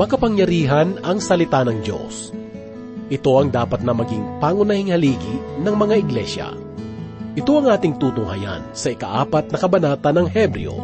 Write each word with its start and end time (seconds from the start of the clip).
makapangyarihan 0.00 0.96
ang 1.04 1.20
salita 1.20 1.60
ng 1.60 1.84
Diyos. 1.84 2.32
Ito 3.12 3.36
ang 3.36 3.52
dapat 3.52 3.84
na 3.84 3.92
maging 3.92 4.40
pangunahing 4.40 4.96
haligi 4.96 5.36
ng 5.60 5.74
mga 5.76 5.94
iglesia. 6.00 6.48
Ito 7.36 7.60
ang 7.60 7.68
ating 7.68 8.00
tutunghayan 8.00 8.72
sa 8.72 8.96
ikaapat 8.96 9.52
na 9.52 9.60
kabanata 9.60 10.08
ng 10.16 10.24
Hebreo, 10.32 10.76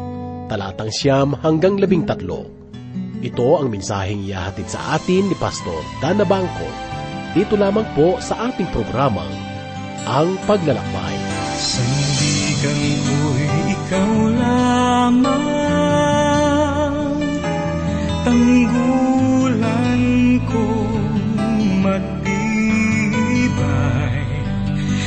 talatang 0.52 0.92
siyam 0.92 1.32
hanggang 1.40 1.80
labing 1.80 2.04
tatlo. 2.04 2.44
Ito 3.24 3.64
ang 3.64 3.72
mensaheng 3.72 4.20
iyahatid 4.20 4.68
sa 4.68 5.00
atin 5.00 5.32
ni 5.32 5.36
Pastor 5.40 5.80
Dana 6.04 6.28
Bangko. 6.28 6.68
Dito 7.32 7.56
lamang 7.56 7.88
po 7.96 8.20
sa 8.20 8.52
ating 8.52 8.68
programang 8.68 9.32
Ang 10.04 10.36
Paglalakbay. 10.44 11.16
Sandigan 11.56 12.80
ko'y 13.08 13.48
ikaw 13.72 14.12
lamang 14.36 15.75
Tanggulan 18.26 20.02
kong 20.50 21.78
matibay. 21.78 22.26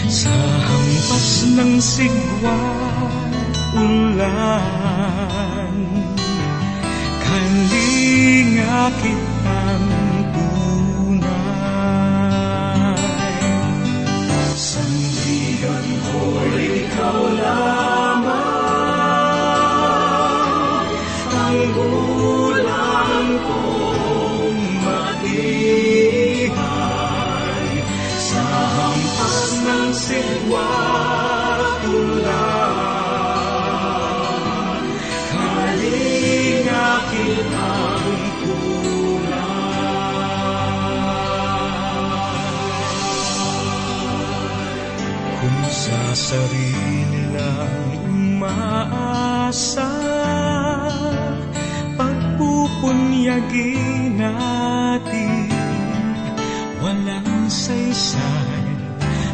Sa 0.08 0.32
hampas 0.40 1.52
ng 1.52 1.84
sigwa 1.84 2.56
ulan 3.76 5.76
Kalinga 7.20 8.88
kitang 9.04 9.99
sarili 46.30 47.34
lang 47.34 47.74
umaasa. 48.06 49.90
Pagpupunyagi 51.98 53.74
natin 54.14 55.50
Walang 56.86 57.50
saysay 57.50 58.62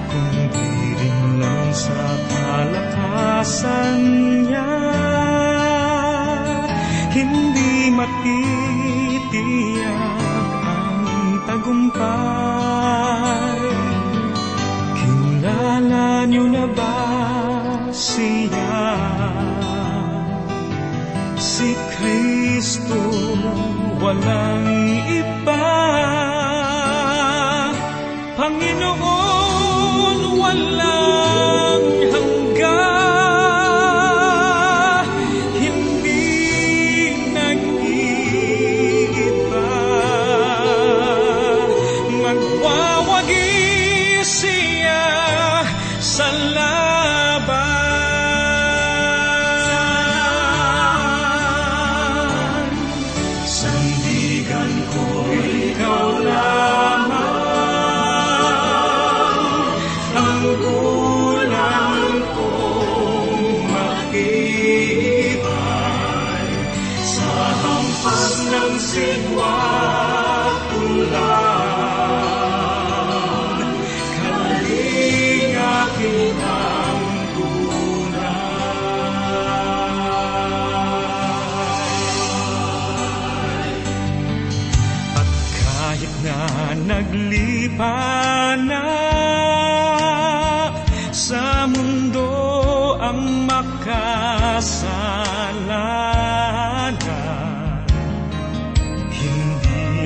Kundi 0.07 0.71
rin 0.95 1.19
lang 1.43 1.67
sa 1.75 2.03
kalakasan 2.31 3.99
niya. 4.47 4.71
Hindi 7.11 7.91
matitiyak 7.91 9.35
ang 10.63 11.03
tagumpay 11.43 12.85
Kilala 15.95 16.27
niyo 16.27 16.43
na 16.51 16.67
ba 16.75 16.91
siya? 17.95 18.83
Si 21.39 21.71
Kristo 21.95 22.99
walang 24.03 24.67
iba 25.07 25.63
Panginoon 28.35 29.24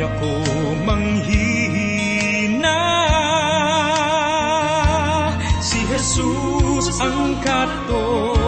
ako 0.09 0.33
manghihina. 0.89 2.81
Si 5.61 5.79
Jesus 5.85 6.97
ang 6.97 7.37
katotohanan, 7.45 8.38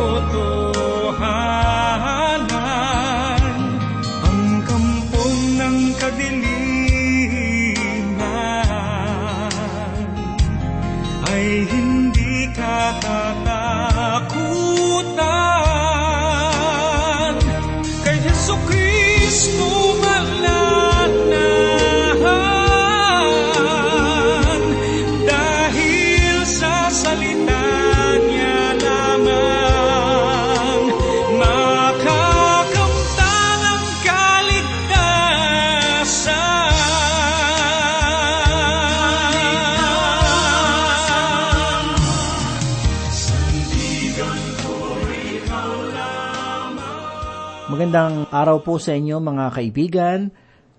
Magandang 47.91 48.31
araw 48.31 48.63
po 48.63 48.79
sa 48.79 48.95
inyo 48.95 49.19
mga 49.19 49.51
kaibigan. 49.51 50.31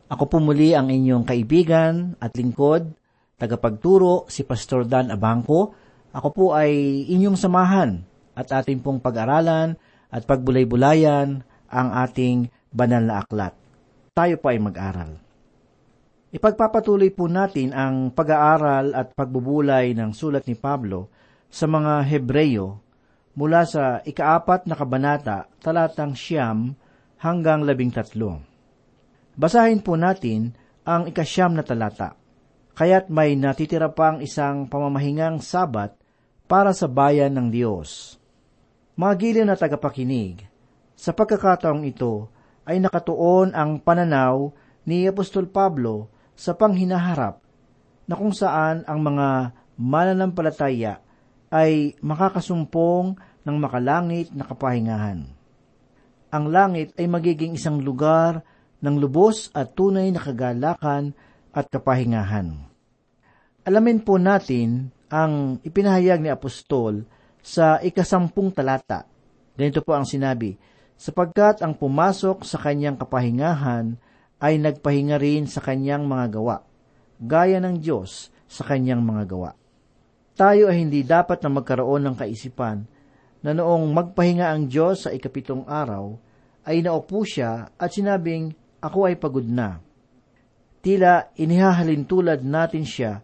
Ako 0.09 0.32
po 0.32 0.41
muli 0.41 0.73
ang 0.73 0.88
inyong 0.88 1.29
kaibigan 1.29 2.17
at 2.17 2.32
lingkod, 2.32 2.88
tagapagturo 3.37 4.25
si 4.32 4.49
Pastor 4.49 4.88
Dan 4.88 5.12
Abangco. 5.12 5.76
Ako 6.09 6.29
po 6.32 6.56
ay 6.56 6.73
inyong 7.12 7.37
samahan 7.37 8.00
at 8.32 8.49
ating 8.49 8.81
pong 8.81 9.05
pag-aralan 9.05 9.76
at 10.09 10.25
pagbulay-bulayan 10.25 11.44
ang 11.69 11.88
ating 12.00 12.49
banal 12.73 13.05
na 13.05 13.20
aklat. 13.20 13.53
Tayo 14.17 14.41
po 14.41 14.49
ay 14.49 14.65
mag-aral. 14.65 15.20
Ipagpapatuloy 16.32 17.12
po 17.12 17.29
natin 17.29 17.76
ang 17.76 18.08
pag-aaral 18.08 18.97
at 18.97 19.12
pagbubulay 19.12 19.93
ng 19.93 20.17
sulat 20.17 20.49
ni 20.49 20.56
Pablo 20.56 21.12
sa 21.53 21.69
mga 21.69 22.08
Hebreyo 22.08 22.81
mula 23.37 23.69
sa 23.69 24.00
ikaapat 24.00 24.65
na 24.65 24.81
kabanata 24.81 25.53
talatang 25.61 26.17
siyam 26.17 26.73
hanggang 27.22 27.62
labing 27.62 27.94
tatlo. 27.94 28.42
Basahin 29.38 29.80
po 29.80 29.94
natin 29.94 30.52
ang 30.82 31.06
ikasyam 31.06 31.54
na 31.54 31.62
talata. 31.62 32.19
Kaya't 32.74 33.08
may 33.08 33.38
natitira 33.38 33.88
pang 33.94 34.19
isang 34.19 34.66
pamamahingang 34.66 35.38
sabat 35.38 35.94
para 36.50 36.74
sa 36.74 36.90
bayan 36.90 37.32
ng 37.38 37.48
Diyos. 37.48 38.19
Mga 38.98 39.14
giliw 39.16 39.44
na 39.46 39.56
tagapakinig, 39.56 40.44
sa 40.98 41.14
pagkakataong 41.16 41.86
ito 41.86 42.28
ay 42.69 42.82
nakatuon 42.82 43.56
ang 43.56 43.80
pananaw 43.80 44.52
ni 44.84 45.06
Apostol 45.06 45.48
Pablo 45.48 46.10
sa 46.36 46.52
panghinaharap 46.58 47.38
na 48.04 48.14
kung 48.19 48.34
saan 48.34 48.82
ang 48.84 49.00
mga 49.00 49.56
mananampalataya 49.78 51.00
ay 51.52 51.94
makakasumpong 52.02 53.16
ng 53.44 53.56
makalangit 53.56 54.32
na 54.32 54.44
kapahingahan. 54.44 55.42
Ang 56.32 56.49
langit 56.49 56.96
ay 56.96 57.05
magiging 57.12 57.61
isang 57.61 57.84
lugar 57.84 58.40
ng 58.81 58.96
lubos 58.96 59.52
at 59.52 59.76
tunay 59.76 60.08
na 60.08 60.17
kagalakan 60.17 61.12
at 61.52 61.69
kapahingahan. 61.69 62.56
Alamin 63.69 64.00
po 64.00 64.17
natin 64.17 64.88
ang 65.12 65.61
ipinahayag 65.61 66.25
ni 66.25 66.32
Apostol 66.32 67.05
sa 67.44 67.76
ikasampung 67.84 68.49
talata. 68.49 69.05
Ganito 69.52 69.84
po 69.84 69.93
ang 69.93 70.08
sinabi, 70.08 70.56
sapagkat 70.96 71.61
ang 71.61 71.76
pumasok 71.76 72.49
sa 72.49 72.56
kanyang 72.56 72.96
kapahingahan 72.96 74.00
ay 74.40 74.56
nagpahinga 74.56 75.20
rin 75.20 75.44
sa 75.44 75.61
kanyang 75.61 76.08
mga 76.08 76.40
gawa, 76.40 76.64
gaya 77.20 77.61
ng 77.61 77.76
Diyos 77.76 78.32
sa 78.49 78.64
kanyang 78.64 79.05
mga 79.05 79.29
gawa. 79.29 79.52
Tayo 80.32 80.73
ay 80.73 80.81
hindi 80.81 81.05
dapat 81.05 81.44
na 81.44 81.52
magkaroon 81.52 82.08
ng 82.08 82.17
kaisipan 82.17 82.88
na 83.43 83.50
noong 83.53 83.91
magpahinga 83.91 84.47
ang 84.47 84.71
Diyos 84.71 85.06
sa 85.06 85.11
ikapitong 85.11 85.67
araw, 85.67 86.15
ay 86.62 86.81
naupo 86.83 87.27
siya 87.27 87.75
at 87.75 87.91
sinabing, 87.91 88.55
Ako 88.83 89.11
ay 89.11 89.19
pagod 89.19 89.47
na. 89.47 89.83
Tila 90.83 91.31
inihahalin 91.39 92.06
tulad 92.06 92.43
natin 92.43 92.83
siya 92.83 93.23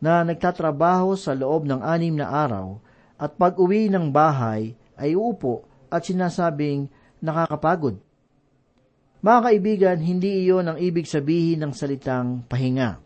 na 0.00 0.24
nagtatrabaho 0.24 1.16
sa 1.16 1.36
loob 1.36 1.68
ng 1.68 1.80
anim 1.80 2.16
na 2.16 2.28
araw 2.28 2.80
at 3.20 3.36
pag 3.36 3.56
uwi 3.60 3.92
ng 3.92 4.08
bahay 4.08 4.72
ay 4.96 5.12
uupo 5.16 5.64
at 5.92 6.04
sinasabing 6.04 6.88
nakakapagod. 7.20 8.00
Mga 9.24 9.40
kaibigan, 9.40 9.98
hindi 10.04 10.44
iyon 10.44 10.68
ang 10.68 10.78
ibig 10.80 11.08
sabihin 11.08 11.64
ng 11.64 11.72
salitang 11.72 12.44
pahinga. 12.44 13.00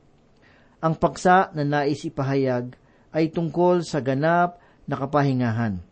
Ang 0.83 0.95
paksa 0.99 1.55
na 1.55 1.63
nais 1.63 2.03
ipahayag 2.03 2.75
ay 3.15 3.31
tungkol 3.31 3.87
sa 3.87 4.03
ganap 4.03 4.59
na 4.87 4.99
kapahingahan. 4.99 5.88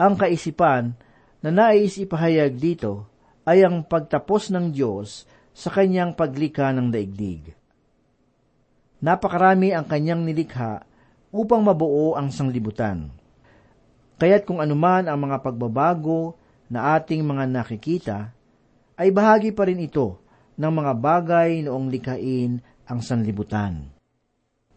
Ang 0.00 0.16
kaisipan 0.16 0.96
na 1.44 1.50
nais 1.52 2.00
ipahayag 2.00 2.56
dito 2.56 3.04
ay 3.44 3.68
ang 3.68 3.84
pagtapos 3.84 4.48
ng 4.48 4.72
Diyos 4.72 5.28
sa 5.52 5.68
kanyang 5.68 6.16
paglikha 6.16 6.72
ng 6.72 6.88
daigdig. 6.88 7.52
Napakarami 9.04 9.76
ang 9.76 9.84
kanyang 9.84 10.24
nilikha 10.24 10.88
upang 11.28 11.60
mabuo 11.60 12.16
ang 12.16 12.32
sanglibutan. 12.32 13.12
Kaya't 14.16 14.48
kung 14.48 14.64
anuman 14.64 15.04
ang 15.04 15.20
mga 15.20 15.44
pagbabago 15.44 16.32
na 16.72 16.96
ating 16.96 17.20
mga 17.20 17.44
nakikita, 17.44 18.18
ay 18.96 19.12
bahagi 19.12 19.52
pa 19.52 19.68
rin 19.68 19.84
ito 19.84 20.16
ng 20.56 20.72
mga 20.80 20.92
bagay 20.96 21.60
noong 21.64 21.92
likhain 21.92 22.60
ang 22.88 23.04
sanlibutan. 23.04 23.88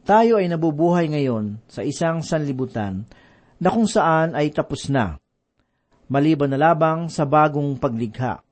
Tayo 0.04 0.36
ay 0.36 0.52
nabubuhay 0.52 1.08
ngayon 1.08 1.64
sa 1.72 1.80
isang 1.80 2.20
sanlibutan 2.20 3.08
na 3.64 3.72
kung 3.72 3.88
saan 3.88 4.36
ay 4.36 4.52
tapos 4.52 4.92
na, 4.92 5.16
maliban 6.12 6.52
na 6.52 6.60
labang 6.60 7.08
sa 7.08 7.24
bagong 7.24 7.80
paglikha. 7.80 8.44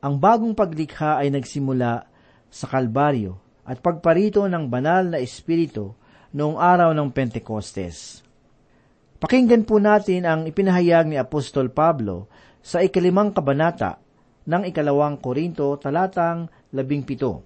Ang 0.00 0.16
bagong 0.16 0.56
paglikha 0.56 1.20
ay 1.20 1.28
nagsimula 1.28 2.08
sa 2.48 2.64
Kalbaryo 2.64 3.36
at 3.68 3.84
pagparito 3.84 4.48
ng 4.48 4.72
banal 4.72 5.12
na 5.12 5.18
Espiritu 5.20 5.92
noong 6.32 6.56
araw 6.56 6.96
ng 6.96 7.12
Pentecostes. 7.12 8.24
Pakinggan 9.20 9.68
po 9.68 9.76
natin 9.76 10.24
ang 10.24 10.48
ipinahayag 10.48 11.12
ni 11.12 11.20
Apostol 11.20 11.68
Pablo 11.68 12.32
sa 12.64 12.80
ikalimang 12.80 13.36
kabanata 13.36 14.00
ng 14.48 14.64
ikalawang 14.72 15.20
Korinto 15.20 15.76
talatang 15.76 16.48
labing 16.72 17.04
pito. 17.04 17.44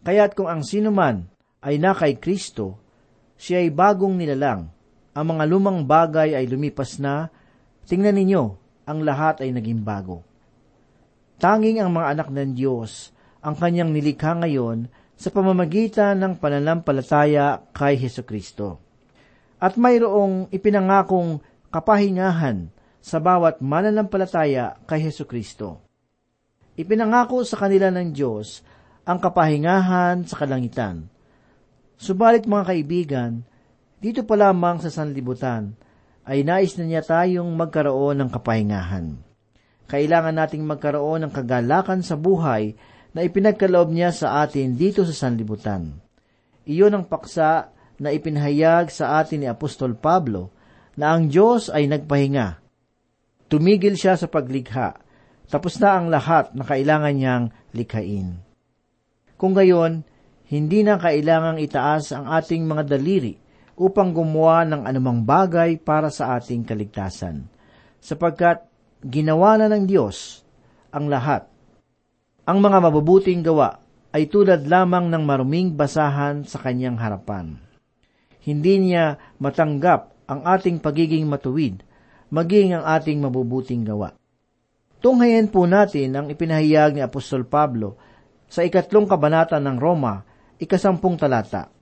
Kaya't 0.00 0.32
kung 0.32 0.48
ang 0.48 0.64
sinuman 0.64 1.20
ay 1.60 1.76
na 1.76 1.92
kay 1.92 2.16
Kristo, 2.16 2.80
siya 3.36 3.60
ay 3.60 3.68
bagong 3.74 4.16
nilalang. 4.16 4.75
Ang 5.16 5.32
mga 5.32 5.44
lumang 5.48 5.80
bagay 5.88 6.36
ay 6.36 6.44
lumipas 6.44 7.00
na, 7.00 7.32
tingnan 7.88 8.20
ninyo, 8.20 8.44
ang 8.84 9.00
lahat 9.00 9.40
ay 9.40 9.48
naging 9.48 9.80
bago. 9.80 10.20
Tanging 11.40 11.80
ang 11.80 11.88
mga 11.88 12.12
anak 12.12 12.28
ng 12.28 12.52
Diyos, 12.52 13.16
ang 13.40 13.56
kanyang 13.56 13.96
nilikha 13.96 14.36
ngayon 14.36 14.92
sa 15.16 15.32
pamamagitan 15.32 16.20
ng 16.20 16.36
pananampalataya 16.36 17.64
kay 17.72 17.96
Heso 17.96 18.28
Kristo. 18.28 18.76
At 19.56 19.80
mayroong 19.80 20.52
ipinangakong 20.52 21.40
kapahingahan 21.72 22.68
sa 23.00 23.16
bawat 23.16 23.64
mananampalataya 23.64 24.76
kay 24.84 25.00
Heso 25.00 25.24
Kristo. 25.24 25.80
Ipinangako 26.76 27.40
sa 27.40 27.56
kanila 27.56 27.88
ng 27.88 28.12
Diyos 28.12 28.60
ang 29.08 29.16
kapahingahan 29.16 30.28
sa 30.28 30.36
kalangitan. 30.44 31.08
Subalit 31.96 32.44
mga 32.44 32.64
kaibigan, 32.68 33.40
dito 33.96 34.22
pa 34.28 34.36
lamang 34.36 34.80
sa 34.84 34.92
sanlibutan 34.92 35.72
ay 36.26 36.42
nais 36.42 36.74
na 36.76 36.84
niya 36.84 37.02
tayong 37.06 37.48
magkaroon 37.54 38.20
ng 38.20 38.30
kapahingahan. 38.34 39.16
Kailangan 39.86 40.34
nating 40.34 40.66
magkaroon 40.66 41.24
ng 41.26 41.32
kagalakan 41.32 42.02
sa 42.02 42.18
buhay 42.18 42.74
na 43.14 43.22
ipinagkaloob 43.22 43.94
niya 43.94 44.10
sa 44.10 44.42
atin 44.42 44.74
dito 44.74 45.06
sa 45.06 45.14
sanlibutan. 45.14 46.02
Iyon 46.66 46.98
ang 46.98 47.04
paksa 47.06 47.70
na 47.96 48.10
ipinahayag 48.10 48.90
sa 48.90 49.22
atin 49.22 49.46
ni 49.46 49.48
Apostol 49.48 49.94
Pablo 49.94 50.50
na 50.98 51.14
ang 51.14 51.30
Diyos 51.30 51.70
ay 51.70 51.86
nagpahinga. 51.86 52.58
Tumigil 53.46 53.94
siya 53.94 54.18
sa 54.18 54.26
paglikha. 54.26 54.98
Tapos 55.46 55.78
na 55.78 55.94
ang 55.94 56.10
lahat 56.10 56.50
na 56.58 56.66
kailangan 56.66 57.14
niyang 57.14 57.44
likhain. 57.70 58.42
Kung 59.38 59.54
gayon, 59.54 60.02
hindi 60.50 60.82
na 60.82 60.98
kailangang 60.98 61.62
itaas 61.62 62.10
ang 62.10 62.26
ating 62.26 62.66
mga 62.66 62.82
daliri 62.90 63.45
upang 63.76 64.10
gumawa 64.16 64.64
ng 64.64 64.88
anumang 64.88 65.22
bagay 65.22 65.76
para 65.76 66.08
sa 66.08 66.36
ating 66.40 66.64
kaligtasan, 66.64 67.46
sapagkat 68.00 68.64
ginawa 69.04 69.60
na 69.60 69.68
ng 69.70 69.84
Diyos 69.84 70.42
ang 70.90 71.12
lahat 71.12 71.46
ang 72.46 72.62
mga 72.62 72.78
mabubuting 72.78 73.42
gawa 73.42 73.82
ay 74.14 74.30
tulad 74.30 74.70
lamang 74.70 75.10
ng 75.10 75.22
maruming 75.26 75.74
basahan 75.74 76.46
sa 76.46 76.62
kanyang 76.62 76.94
harapan. 76.94 77.58
Hindi 78.38 78.78
niya 78.78 79.18
matanggap 79.42 80.14
ang 80.30 80.46
ating 80.46 80.78
pagiging 80.78 81.26
matuwid, 81.26 81.82
maging 82.30 82.78
ang 82.78 82.86
ating 82.86 83.18
mabubuting 83.18 83.82
gawa. 83.82 84.14
Tunghayan 85.02 85.50
po 85.50 85.66
natin 85.66 86.14
ang 86.14 86.26
ipinahayag 86.30 86.94
ni 86.94 87.02
Apostol 87.02 87.42
Pablo 87.50 87.98
sa 88.46 88.62
ikatlong 88.62 89.10
kabanata 89.10 89.58
ng 89.58 89.76
Roma, 89.82 90.22
ikasampung 90.62 91.18
talata. 91.18 91.74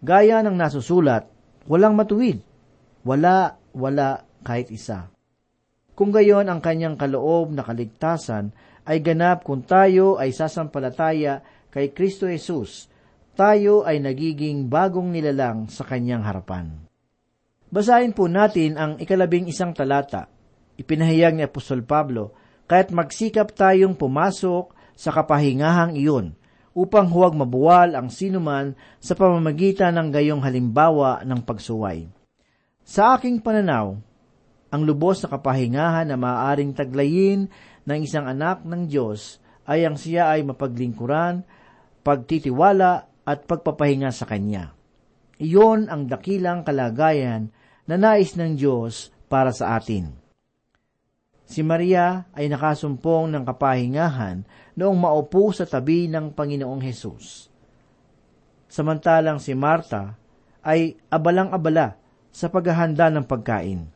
Gaya 0.00 0.40
ng 0.40 0.56
nasusulat, 0.56 1.28
walang 1.68 1.92
matuwid, 1.92 2.40
wala, 3.04 3.60
wala 3.76 4.24
kahit 4.40 4.72
isa. 4.72 5.12
Kung 5.92 6.08
gayon 6.08 6.48
ang 6.48 6.64
kanyang 6.64 6.96
kaloob 6.96 7.52
na 7.52 7.60
kaligtasan 7.60 8.56
ay 8.88 9.04
ganap 9.04 9.44
kung 9.44 9.60
tayo 9.60 10.16
ay 10.16 10.32
sasampalataya 10.32 11.44
kay 11.68 11.92
Kristo 11.92 12.24
Jesus, 12.24 12.88
tayo 13.36 13.84
ay 13.84 14.00
nagiging 14.00 14.72
bagong 14.72 15.12
nilalang 15.12 15.68
sa 15.68 15.84
kanyang 15.84 16.24
harapan. 16.24 16.80
Basahin 17.68 18.16
po 18.16 18.26
natin 18.26 18.80
ang 18.80 18.96
ikalabing 18.96 19.46
isang 19.52 19.76
talata. 19.76 20.32
Ipinahayag 20.80 21.36
ni 21.36 21.44
Apostol 21.44 21.84
Pablo, 21.84 22.32
kaya't 22.64 22.90
magsikap 22.90 23.52
tayong 23.52 23.94
pumasok 24.00 24.72
sa 24.96 25.12
kapahingahang 25.12 25.92
iyon, 25.92 26.32
upang 26.80 27.12
huwag 27.12 27.36
mabuwal 27.36 27.92
ang 27.92 28.08
sinuman 28.08 28.72
sa 28.96 29.12
pamamagitan 29.12 29.92
ng 30.00 30.08
gayong 30.08 30.40
halimbawa 30.40 31.20
ng 31.28 31.44
pagsuway. 31.44 32.08
Sa 32.80 33.20
aking 33.20 33.44
pananaw, 33.44 34.00
ang 34.72 34.82
lubos 34.88 35.20
na 35.20 35.28
kapahingahan 35.28 36.08
na 36.08 36.16
maaaring 36.16 36.72
taglayin 36.72 37.52
ng 37.84 37.98
isang 38.00 38.24
anak 38.24 38.64
ng 38.64 38.88
Diyos 38.88 39.36
ay 39.68 39.84
ang 39.84 40.00
siya 40.00 40.32
ay 40.32 40.40
mapaglingkuran, 40.40 41.44
pagtitiwala 42.00 43.12
at 43.28 43.44
pagpapahinga 43.44 44.08
sa 44.08 44.24
Kanya. 44.24 44.72
Iyon 45.36 45.92
ang 45.92 46.08
dakilang 46.08 46.64
kalagayan 46.64 47.52
na 47.84 48.00
nais 48.00 48.36
ng 48.40 48.56
Diyos 48.56 49.12
para 49.28 49.52
sa 49.52 49.76
atin. 49.76 50.19
Si 51.50 51.66
Maria 51.66 52.30
ay 52.30 52.46
nakasumpong 52.46 53.34
ng 53.34 53.42
kapahingahan 53.42 54.46
noong 54.78 54.94
maupo 54.94 55.50
sa 55.50 55.66
tabi 55.66 56.06
ng 56.06 56.30
Panginoong 56.30 56.78
Hesus. 56.78 57.50
Samantalang 58.70 59.42
si 59.42 59.50
Marta 59.58 60.14
ay 60.62 60.94
abalang-abala 61.10 61.98
sa 62.30 62.46
paghahanda 62.54 63.10
ng 63.10 63.26
pagkain. 63.26 63.90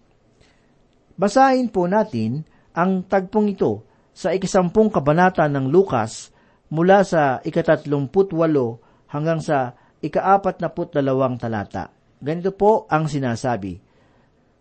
Basahin 1.15 1.71
po 1.71 1.87
natin 1.87 2.43
ang 2.75 3.07
tagpong 3.07 3.55
ito 3.55 3.87
sa 4.11 4.35
ikasampung 4.35 4.91
kabanata 4.91 5.47
ng 5.47 5.71
Lukas 5.71 6.35
mula 6.75 7.07
sa 7.07 7.39
ikatatlumput 7.39 8.35
walo 8.35 8.83
hanggang 9.15 9.39
sa 9.39 9.79
ikaapat 10.03 10.59
na 10.59 10.75
dalawang 10.75 11.39
talata. 11.39 11.95
Ganito 12.19 12.51
po 12.51 12.91
ang 12.91 13.07
sinasabi. 13.07 13.79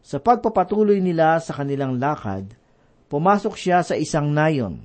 Sa 0.05 0.21
pagpapatuloy 0.21 1.01
nila 1.01 1.41
sa 1.41 1.57
kanilang 1.57 1.97
lakad, 1.97 2.53
pumasok 3.13 3.53
siya 3.53 3.85
sa 3.85 3.93
isang 3.93 4.33
nayon. 4.33 4.81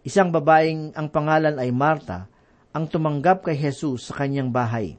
isang 0.00 0.32
babaeng 0.32 0.96
ang 0.96 1.12
pangalan 1.12 1.60
ay 1.60 1.68
Marta, 1.68 2.32
ang 2.72 2.88
tumanggap 2.88 3.44
kay 3.44 3.60
Jesus 3.60 4.08
sa 4.08 4.16
kanyang 4.16 4.48
bahay. 4.48 4.96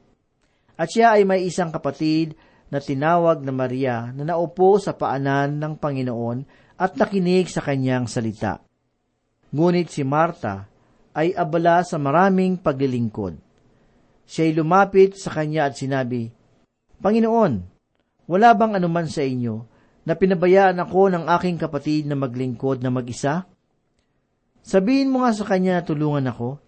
At 0.78 0.94
siya 0.94 1.18
ay 1.18 1.26
may 1.26 1.50
isang 1.50 1.74
kapatid 1.74 2.38
na 2.70 2.78
tinawag 2.78 3.42
na 3.42 3.50
Maria 3.50 4.14
na 4.14 4.22
naupo 4.22 4.78
sa 4.78 4.94
paanan 4.94 5.58
ng 5.58 5.82
Panginoon 5.82 6.46
at 6.78 6.94
nakinig 6.94 7.50
sa 7.50 7.66
kanyang 7.66 8.06
salita. 8.06 8.62
Ngunit 9.50 9.90
si 9.90 10.06
Marta 10.06 10.70
ay 11.18 11.34
abala 11.34 11.82
sa 11.82 11.98
maraming 11.98 12.62
paglilingkod. 12.62 13.34
Siya'y 14.30 14.54
lumapit 14.54 15.18
sa 15.18 15.34
kanya 15.34 15.74
at 15.74 15.80
sinabi, 15.80 16.30
Panginoon, 17.02 17.54
wala 18.30 18.50
bang 18.54 18.78
anuman 18.78 19.10
sa 19.10 19.26
inyo 19.26 19.77
na 20.08 20.16
pinabayaan 20.16 20.80
ako 20.80 21.12
ng 21.12 21.24
aking 21.36 21.60
kapatid 21.60 22.08
na 22.08 22.16
maglingkod 22.16 22.80
na 22.80 22.88
mag-isa? 22.88 23.44
Sabihin 24.64 25.12
mo 25.12 25.28
nga 25.28 25.36
sa 25.36 25.44
kanya 25.44 25.80
na 25.80 25.84
tulungan 25.84 26.32
ako. 26.32 26.64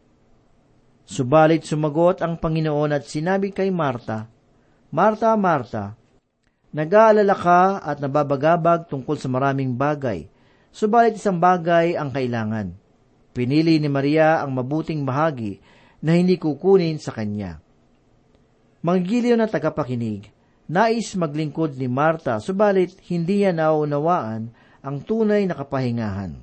Subalit 1.07 1.63
sumagot 1.63 2.19
ang 2.19 2.35
Panginoon 2.35 2.91
at 2.91 3.07
sinabi 3.07 3.55
kay 3.55 3.71
Marta, 3.71 4.27
Marta, 4.91 5.31
Marta, 5.39 5.95
nag-aalala 6.75 7.33
ka 7.33 7.79
at 7.79 8.03
nababagabag 8.03 8.91
tungkol 8.91 9.15
sa 9.15 9.31
maraming 9.31 9.71
bagay, 9.71 10.27
subalit 10.75 11.15
isang 11.15 11.39
bagay 11.39 11.95
ang 11.95 12.11
kailangan. 12.11 12.75
Pinili 13.31 13.79
ni 13.79 13.87
Maria 13.87 14.43
ang 14.43 14.51
mabuting 14.51 15.07
bahagi 15.07 15.63
na 16.03 16.19
hindi 16.19 16.35
kukunin 16.35 16.99
sa 16.99 17.15
kanya. 17.15 17.63
Manggiliw 18.83 19.39
na 19.39 19.47
tagapakinig, 19.47 20.27
nais 20.69 21.17
maglingkod 21.17 21.75
ni 21.75 21.89
Marta, 21.89 22.37
subalit 22.37 22.93
hindi 23.09 23.41
niya 23.41 23.51
naunawaan 23.51 24.53
ang 24.85 24.97
tunay 25.01 25.43
na 25.49 25.57
kapahingahan. 25.57 26.37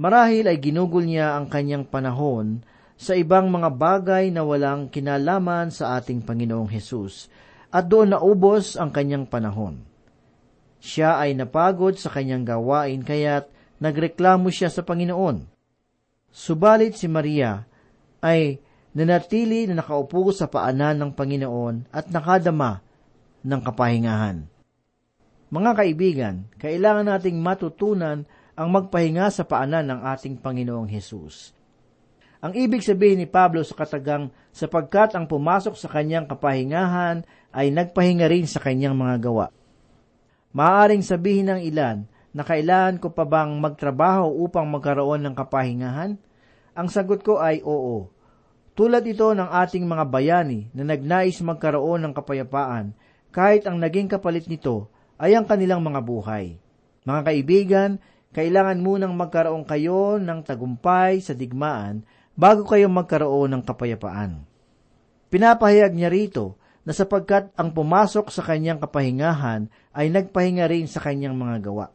Marahil 0.00 0.48
ay 0.48 0.58
ginugol 0.60 1.04
niya 1.04 1.36
ang 1.36 1.52
kanyang 1.52 1.84
panahon 1.84 2.64
sa 2.96 3.12
ibang 3.12 3.52
mga 3.52 3.68
bagay 3.76 4.32
na 4.32 4.40
walang 4.40 4.88
kinalaman 4.88 5.68
sa 5.68 6.00
ating 6.00 6.24
Panginoong 6.24 6.72
Hesus, 6.72 7.28
at 7.68 7.84
doon 7.84 8.16
naubos 8.16 8.80
ang 8.80 8.88
kanyang 8.88 9.28
panahon. 9.28 9.84
Siya 10.80 11.20
ay 11.20 11.36
napagod 11.36 12.00
sa 12.00 12.08
kanyang 12.08 12.48
gawain 12.48 13.04
kaya't 13.04 13.52
nagreklamo 13.80 14.48
siya 14.48 14.72
sa 14.72 14.80
Panginoon. 14.80 15.44
Subalit 16.32 16.96
si 16.96 17.08
Maria 17.08 17.64
ay 18.24 18.60
nanatili 18.96 19.68
na 19.68 19.84
nakaupo 19.84 20.32
sa 20.32 20.48
paanan 20.48 20.96
ng 20.96 21.12
Panginoon 21.12 21.92
at 21.92 22.08
nakadama 22.08 22.80
ng 23.46 23.60
kapahingahan. 23.62 24.50
Mga 25.46 25.72
kaibigan, 25.78 26.34
kailangan 26.58 27.06
nating 27.06 27.38
matutunan 27.38 28.26
ang 28.58 28.68
magpahinga 28.74 29.30
sa 29.30 29.46
paanan 29.46 29.86
ng 29.86 30.00
ating 30.02 30.42
Panginoong 30.42 30.90
Hesus. 30.90 31.54
Ang 32.42 32.58
ibig 32.58 32.82
sabihin 32.82 33.22
ni 33.22 33.28
Pablo 33.30 33.62
sa 33.62 33.78
katagang 33.78 34.34
sapagkat 34.50 35.14
ang 35.14 35.30
pumasok 35.30 35.78
sa 35.78 35.86
kanyang 35.86 36.26
kapahingahan 36.26 37.22
ay 37.54 37.70
nagpahinga 37.70 38.26
rin 38.26 38.50
sa 38.50 38.58
kanyang 38.58 38.98
mga 38.98 39.22
gawa. 39.22 39.46
Maaring 40.50 41.06
sabihin 41.06 41.52
ng 41.52 41.60
ilan 41.62 42.04
na 42.34 42.42
kailangan 42.44 42.98
ko 42.98 43.14
pa 43.14 43.24
bang 43.24 43.56
magtrabaho 43.56 44.28
upang 44.42 44.68
magkaroon 44.68 45.24
ng 45.24 45.34
kapahingahan? 45.36 46.18
Ang 46.76 46.88
sagot 46.92 47.24
ko 47.24 47.40
ay 47.40 47.64
oo. 47.64 48.12
Tulad 48.76 49.00
ito 49.08 49.32
ng 49.32 49.48
ating 49.48 49.88
mga 49.88 50.04
bayani 50.04 50.68
na 50.76 50.84
nagnais 50.84 51.40
magkaroon 51.40 52.04
ng 52.04 52.12
kapayapaan 52.12 52.92
kahit 53.36 53.68
ang 53.68 53.76
naging 53.76 54.08
kapalit 54.08 54.48
nito 54.48 54.88
ay 55.20 55.36
ang 55.36 55.44
kanilang 55.44 55.84
mga 55.84 56.00
buhay. 56.00 56.56
Mga 57.04 57.20
kaibigan, 57.20 57.90
kailangan 58.32 58.80
munang 58.80 59.12
magkaroon 59.12 59.68
kayo 59.68 60.16
ng 60.16 60.40
tagumpay 60.40 61.20
sa 61.20 61.36
digmaan 61.36 62.00
bago 62.32 62.64
kayo 62.64 62.88
magkaroon 62.88 63.52
ng 63.52 63.62
kapayapaan. 63.68 64.40
Pinapahayag 65.28 65.92
niya 65.92 66.08
rito 66.08 66.56
na 66.88 66.96
sapagkat 66.96 67.52
ang 67.60 67.76
pumasok 67.76 68.32
sa 68.32 68.40
kanyang 68.40 68.80
kapahingahan 68.80 69.68
ay 69.92 70.08
nagpahinga 70.08 70.64
rin 70.72 70.88
sa 70.88 71.04
kanyang 71.04 71.36
mga 71.36 71.68
gawa. 71.68 71.92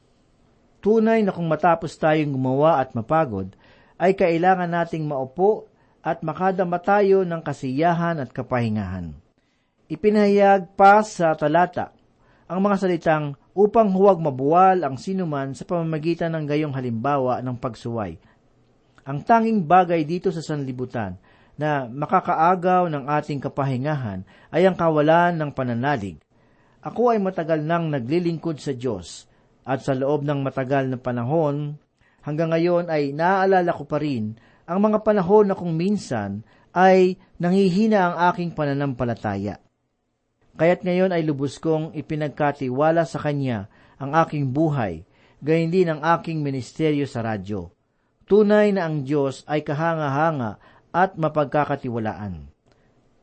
Tunay 0.82 1.26
na 1.26 1.34
kung 1.34 1.50
matapos 1.50 1.98
tayong 1.98 2.38
gumawa 2.38 2.78
at 2.78 2.94
mapagod, 2.94 3.54
ay 3.98 4.14
kailangan 4.18 4.70
nating 4.70 5.06
maupo 5.10 5.70
at 6.02 6.26
makadama 6.26 6.82
tayo 6.82 7.22
ng 7.22 7.42
kasiyahan 7.42 8.18
at 8.18 8.30
kapahingahan. 8.34 9.21
Ipinahayag 9.92 10.80
pa 10.80 11.04
sa 11.04 11.36
talata 11.36 11.92
ang 12.48 12.64
mga 12.64 12.80
salitang 12.80 13.36
upang 13.52 13.92
huwag 13.92 14.24
mabuwal 14.24 14.88
ang 14.88 14.96
sinuman 14.96 15.52
sa 15.52 15.68
pamamagitan 15.68 16.32
ng 16.32 16.48
gayong 16.48 16.72
halimbawa 16.72 17.44
ng 17.44 17.60
pagsuway. 17.60 18.16
Ang 19.04 19.20
tanging 19.28 19.68
bagay 19.68 20.08
dito 20.08 20.32
sa 20.32 20.40
sanlibutan 20.40 21.20
na 21.60 21.92
makakaagaw 21.92 22.88
ng 22.88 23.04
ating 23.04 23.44
kapahingahan 23.44 24.24
ay 24.56 24.64
ang 24.64 24.80
kawalan 24.80 25.36
ng 25.36 25.52
pananalig. 25.52 26.24
Ako 26.80 27.12
ay 27.12 27.20
matagal 27.20 27.60
nang 27.60 27.92
naglilingkod 27.92 28.64
sa 28.64 28.72
Diyos 28.72 29.28
at 29.68 29.84
sa 29.84 29.92
loob 29.92 30.24
ng 30.24 30.40
matagal 30.40 30.88
na 30.88 31.04
panahon, 31.04 31.76
hanggang 32.24 32.56
ngayon 32.56 32.88
ay 32.88 33.12
naaalala 33.12 33.76
ko 33.76 33.84
pa 33.84 34.00
rin 34.00 34.40
ang 34.64 34.80
mga 34.80 35.04
panahon 35.04 35.52
na 35.52 35.56
kung 35.60 35.76
minsan 35.76 36.48
ay 36.72 37.20
nangihina 37.44 38.08
ang 38.08 38.16
aking 38.32 38.56
pananampalataya. 38.56 39.60
Kaya't 40.60 40.84
ngayon 40.84 41.16
ay 41.16 41.24
lubos 41.24 41.58
kong 41.58 41.96
ipinagkatiwala 41.96 43.08
sa 43.08 43.20
Kanya 43.24 43.72
ang 44.02 44.12
aking 44.18 44.52
buhay, 44.52 45.08
gayon 45.40 45.72
din 45.72 45.88
ang 45.88 46.02
aking 46.04 46.44
ministeryo 46.44 47.08
sa 47.08 47.24
radyo. 47.24 47.72
Tunay 48.28 48.72
na 48.76 48.88
ang 48.88 49.04
Diyos 49.04 49.44
ay 49.48 49.64
kahanga-hanga 49.64 50.60
at 50.92 51.16
mapagkakatiwalaan. 51.16 52.48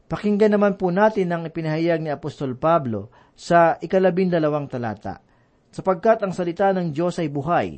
Pakinggan 0.09 0.57
naman 0.57 0.81
po 0.81 0.89
natin 0.89 1.29
ang 1.29 1.45
ipinahayag 1.45 2.01
ni 2.01 2.09
Apostol 2.09 2.57
Pablo 2.57 3.13
sa 3.37 3.77
ikalabindalawang 3.77 4.65
talata. 4.65 5.21
Sapagkat 5.69 6.25
ang 6.25 6.33
salita 6.33 6.73
ng 6.73 6.97
Diyos 6.97 7.21
ay 7.21 7.29
buhay, 7.29 7.77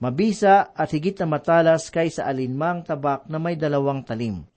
mabisa 0.00 0.72
at 0.72 0.88
higit 0.88 1.20
na 1.20 1.36
matalas 1.36 1.92
kaysa 1.92 2.24
alinmang 2.24 2.80
tabak 2.80 3.28
na 3.28 3.36
may 3.36 3.60
dalawang 3.60 4.00
talim. 4.08 4.48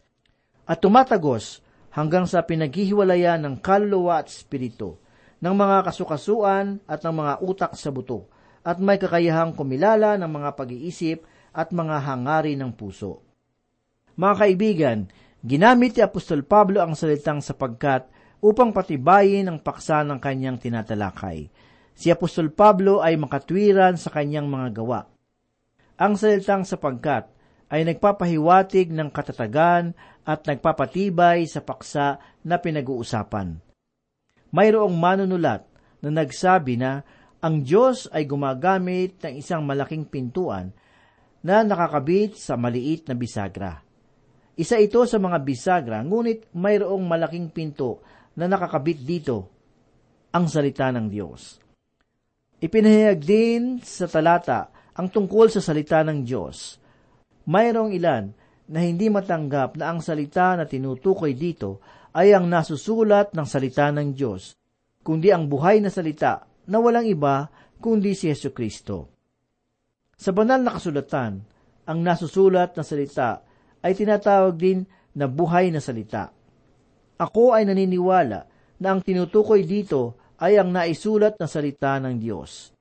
At 0.64 0.80
tumatagos 0.80 1.60
hanggang 1.94 2.30
sa 2.30 2.46
pinaghihiwalayan 2.46 3.42
ng 3.46 3.56
kaluluwa 3.62 4.22
at 4.22 4.30
espiritu, 4.30 4.98
ng 5.40 5.56
mga 5.56 5.88
kasukasuan 5.88 6.84
at 6.86 7.02
ng 7.02 7.16
mga 7.16 7.34
utak 7.42 7.72
sa 7.74 7.90
buto, 7.90 8.28
at 8.62 8.78
may 8.78 9.00
kakayahang 9.00 9.56
kumilala 9.56 10.20
ng 10.20 10.30
mga 10.30 10.50
pag-iisip 10.54 11.24
at 11.56 11.72
mga 11.72 11.98
hangari 12.06 12.54
ng 12.60 12.76
puso. 12.76 13.24
Mga 14.20 14.36
kaibigan, 14.36 15.00
ginamit 15.42 15.96
ni 15.96 16.04
Apostol 16.04 16.44
Pablo 16.44 16.84
ang 16.84 16.94
salitang 16.94 17.40
sapagkat 17.40 18.06
upang 18.44 18.76
patibayin 18.76 19.48
ang 19.48 19.60
paksa 19.64 20.04
ng 20.04 20.20
kanyang 20.20 20.60
tinatalakay. 20.60 21.48
Si 21.96 22.08
Apostol 22.08 22.52
Pablo 22.52 23.04
ay 23.04 23.20
makatwiran 23.20 24.00
sa 24.00 24.12
kanyang 24.12 24.48
mga 24.48 24.76
gawa. 24.76 25.08
Ang 26.00 26.16
salitang 26.16 26.64
sapagkat 26.64 27.28
ay 27.70 27.84
nagpapahiwatig 27.84 28.92
ng 28.96 29.12
katatagan 29.12 29.92
at 30.30 30.46
nagpapatibay 30.46 31.50
sa 31.50 31.66
paksa 31.66 32.22
na 32.46 32.62
pinag-uusapan. 32.62 33.58
Mayroong 34.54 34.94
manunulat 34.94 35.66
na 36.06 36.10
nagsabi 36.14 36.78
na 36.78 37.02
ang 37.42 37.66
Diyos 37.66 38.06
ay 38.14 38.30
gumagamit 38.30 39.18
ng 39.26 39.42
isang 39.42 39.66
malaking 39.66 40.06
pintuan 40.06 40.70
na 41.42 41.66
nakakabit 41.66 42.38
sa 42.38 42.54
maliit 42.54 43.10
na 43.10 43.18
bisagra. 43.18 43.82
Isa 44.60 44.78
ito 44.78 45.02
sa 45.08 45.18
mga 45.18 45.40
bisagra, 45.42 45.98
ngunit 46.04 46.52
mayroong 46.54 47.02
malaking 47.10 47.50
pinto 47.50 48.04
na 48.36 48.46
nakakabit 48.46 49.00
dito, 49.02 49.38
ang 50.36 50.46
salita 50.46 50.92
ng 50.94 51.08
Diyos. 51.10 51.58
Ipinahayag 52.60 53.20
din 53.24 53.80
sa 53.82 54.06
talata 54.06 54.70
ang 54.94 55.08
tungkol 55.08 55.48
sa 55.48 55.64
salita 55.64 56.04
ng 56.04 56.28
Diyos. 56.28 56.76
Mayroong 57.48 57.96
ilan 57.96 58.36
na 58.70 58.86
hindi 58.86 59.10
matanggap 59.10 59.76
na 59.82 59.90
ang 59.90 60.00
salita 60.00 60.54
na 60.54 60.70
tinutukoy 60.70 61.34
dito 61.34 61.82
ay 62.14 62.38
ang 62.38 62.46
nasusulat 62.46 63.34
ng 63.34 63.48
salita 63.50 63.90
ng 63.90 64.14
Diyos, 64.14 64.54
kundi 65.02 65.34
ang 65.34 65.50
buhay 65.50 65.82
na 65.82 65.90
salita 65.90 66.46
na 66.70 66.78
walang 66.78 67.06
iba 67.10 67.50
kundi 67.82 68.14
si 68.14 68.30
Yesu 68.30 68.54
Kristo. 68.54 69.10
Sa 70.20 70.30
banal 70.36 70.62
na 70.62 70.78
kasulatan, 70.78 71.34
ang 71.90 72.00
nasusulat 72.06 72.78
na 72.78 72.84
salita 72.86 73.42
ay 73.82 73.98
tinatawag 73.98 74.54
din 74.60 74.86
na 75.18 75.26
buhay 75.26 75.74
na 75.74 75.82
salita. 75.82 76.30
Ako 77.18 77.58
ay 77.58 77.66
naniniwala 77.66 78.40
na 78.80 78.88
ang 78.94 79.02
tinutukoy 79.02 79.66
dito 79.66 80.16
ay 80.40 80.62
ang 80.62 80.70
naisulat 80.72 81.36
na 81.42 81.50
salita 81.50 81.98
ng 82.00 82.16
Diyos. 82.22 82.72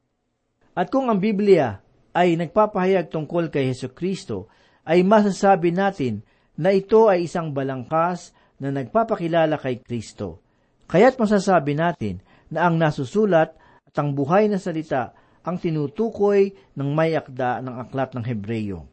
At 0.79 0.93
kung 0.93 1.11
ang 1.11 1.19
Biblia 1.19 1.81
ay 2.15 2.39
nagpapahayag 2.39 3.11
tungkol 3.11 3.51
kay 3.51 3.71
Heso 3.71 3.91
Kristo, 3.91 4.47
ay 4.89 5.05
masasabi 5.05 5.77
natin 5.77 6.25
na 6.57 6.73
ito 6.73 7.13
ay 7.13 7.29
isang 7.29 7.53
balangkas 7.53 8.33
na 8.57 8.73
nagpapakilala 8.73 9.61
kay 9.61 9.85
Kristo. 9.85 10.41
Kaya't 10.89 11.21
masasabi 11.21 11.77
natin 11.77 12.25
na 12.49 12.65
ang 12.65 12.81
nasusulat 12.81 13.53
at 13.85 13.95
ang 14.01 14.17
buhay 14.17 14.49
na 14.49 14.57
salita 14.57 15.13
ang 15.45 15.61
tinutukoy 15.61 16.57
ng 16.75 16.89
may 16.97 17.13
akda 17.13 17.61
ng 17.61 17.75
aklat 17.85 18.17
ng 18.17 18.25
Hebreyo. 18.25 18.89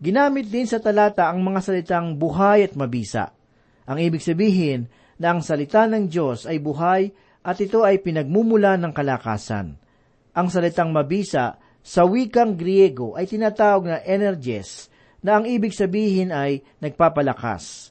Ginamit 0.00 0.48
din 0.48 0.64
sa 0.64 0.80
talata 0.80 1.28
ang 1.28 1.44
mga 1.44 1.60
salitang 1.60 2.16
buhay 2.16 2.64
at 2.64 2.72
mabisa. 2.72 3.36
Ang 3.84 4.00
ibig 4.00 4.24
sabihin 4.24 4.88
na 5.20 5.36
ang 5.36 5.44
salita 5.44 5.84
ng 5.84 6.08
Diyos 6.08 6.48
ay 6.48 6.62
buhay 6.62 7.12
at 7.44 7.56
ito 7.60 7.84
ay 7.84 8.00
pinagmumula 8.00 8.80
ng 8.80 8.92
kalakasan. 8.96 9.76
Ang 10.32 10.48
salitang 10.48 10.94
mabisa 10.94 11.58
sa 11.82 12.02
wikang 12.06 12.54
Griego 12.56 13.16
ay 13.18 13.26
tinatawag 13.26 13.84
na 13.90 13.98
energes 14.04 14.88
na 15.22 15.38
ang 15.38 15.44
ibig 15.46 15.74
sabihin 15.74 16.30
ay 16.30 16.62
nagpapalakas. 16.78 17.90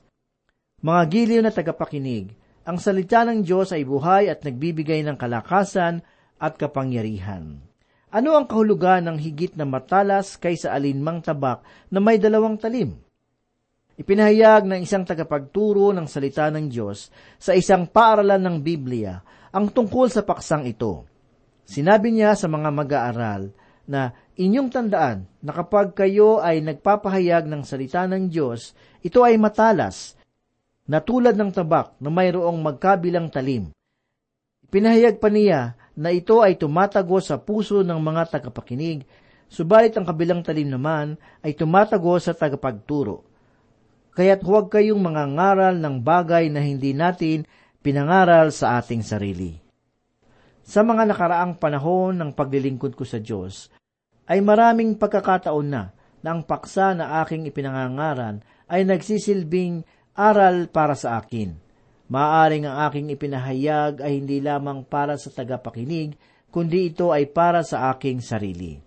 Mga 0.83 1.01
giliw 1.09 1.41
na 1.41 1.51
tagapakinig, 1.51 2.31
ang 2.67 2.77
salita 2.77 3.23
ng 3.23 3.41
Diyos 3.47 3.71
ay 3.71 3.87
buhay 3.87 4.27
at 4.27 4.43
nagbibigay 4.43 5.01
ng 5.07 5.15
kalakasan 5.15 6.03
at 6.37 6.53
kapangyarihan. 6.59 7.63
Ano 8.07 8.35
ang 8.39 8.47
kahulugan 8.47 9.07
ng 9.07 9.17
higit 9.19 9.55
na 9.59 9.67
matalas 9.67 10.39
kaysa 10.39 10.71
alinmang 10.71 11.23
tabak 11.23 11.63
na 11.91 11.99
may 11.99 12.15
dalawang 12.19 12.55
talim? 12.55 12.95
Ipinahayag 13.97 14.69
ng 14.69 14.79
isang 14.85 15.03
tagapagturo 15.03 15.89
ng 15.91 16.05
salita 16.05 16.47
ng 16.53 16.69
Diyos 16.69 17.09
sa 17.41 17.57
isang 17.57 17.89
paaralan 17.89 18.39
ng 18.39 18.57
Biblia 18.61 19.17
ang 19.49 19.73
tungkol 19.73 20.07
sa 20.13 20.21
paksang 20.21 20.69
ito. 20.69 21.09
Sinabi 21.65 22.13
niya 22.13 22.37
sa 22.37 22.45
mga 22.45 22.69
mag-aaral 22.69 23.51
na 23.89 24.13
inyong 24.37 24.69
tandaan 24.69 25.25
na 25.41 25.51
kapag 25.51 25.97
kayo 25.97 26.39
ay 26.39 26.61
nagpapahayag 26.61 27.49
ng 27.49 27.65
salita 27.65 28.05
ng 28.05 28.29
Diyos, 28.29 28.77
ito 29.01 29.25
ay 29.25 29.35
matalas, 29.41 30.17
na 30.87 31.03
tulad 31.03 31.35
ng 31.35 31.51
tabak 31.51 31.99
na 31.99 32.07
mayroong 32.07 32.55
magkabilang 32.63 33.27
talim. 33.27 33.75
Pinahayag 34.71 35.19
pa 35.19 35.27
niya 35.27 35.75
na 35.99 36.15
ito 36.15 36.39
ay 36.39 36.55
tumatago 36.55 37.19
sa 37.19 37.35
puso 37.35 37.83
ng 37.83 37.99
mga 37.99 38.39
tagapakinig, 38.39 39.03
subalit 39.51 39.91
ang 39.99 40.07
kabilang 40.07 40.45
talim 40.45 40.71
naman 40.71 41.19
ay 41.43 41.57
tumatago 41.57 42.15
sa 42.23 42.31
tagapagturo. 42.31 43.27
Kaya't 44.15 44.41
huwag 44.41 44.71
kayong 44.71 44.97
mga 44.97 45.23
ngaral 45.35 45.75
ng 45.77 45.95
bagay 46.01 46.49
na 46.49 46.63
hindi 46.63 46.95
natin 46.95 47.45
pinangaral 47.83 48.49
sa 48.49 48.79
ating 48.81 49.03
sarili. 49.05 49.59
Sa 50.67 50.83
mga 50.83 51.07
nakaraang 51.07 51.55
panahon 51.55 52.17
ng 52.17 52.31
paglilingkod 52.35 52.97
ko 52.97 53.07
sa 53.07 53.23
Diyos, 53.23 53.71
ay 54.27 54.43
maraming 54.43 54.99
pagkakataon 54.99 55.67
na 55.67 55.83
na 56.21 56.29
ang 56.35 56.43
paksa 56.43 56.91
na 56.93 57.23
aking 57.23 57.47
ipinangangaran 57.47 58.43
ay 58.67 58.83
nagsisilbing 58.83 59.87
aral 60.13 60.67
para 60.67 60.93
sa 60.93 61.19
akin– 61.23 61.55
Maaring 62.07 62.63
ang 62.63 62.87
aking 62.87 63.11
ipinahayag 63.11 63.99
ay 63.99 64.23
hindi 64.23 64.39
lamang 64.39 64.87
para 64.87 65.19
sa 65.19 65.27
tagapakinig, 65.27 66.15
kundi 66.47 66.95
ito 66.95 67.11
ay 67.11 67.27
para 67.27 67.67
sa 67.67 67.91
aking 67.91 68.23
sarili. 68.23 68.79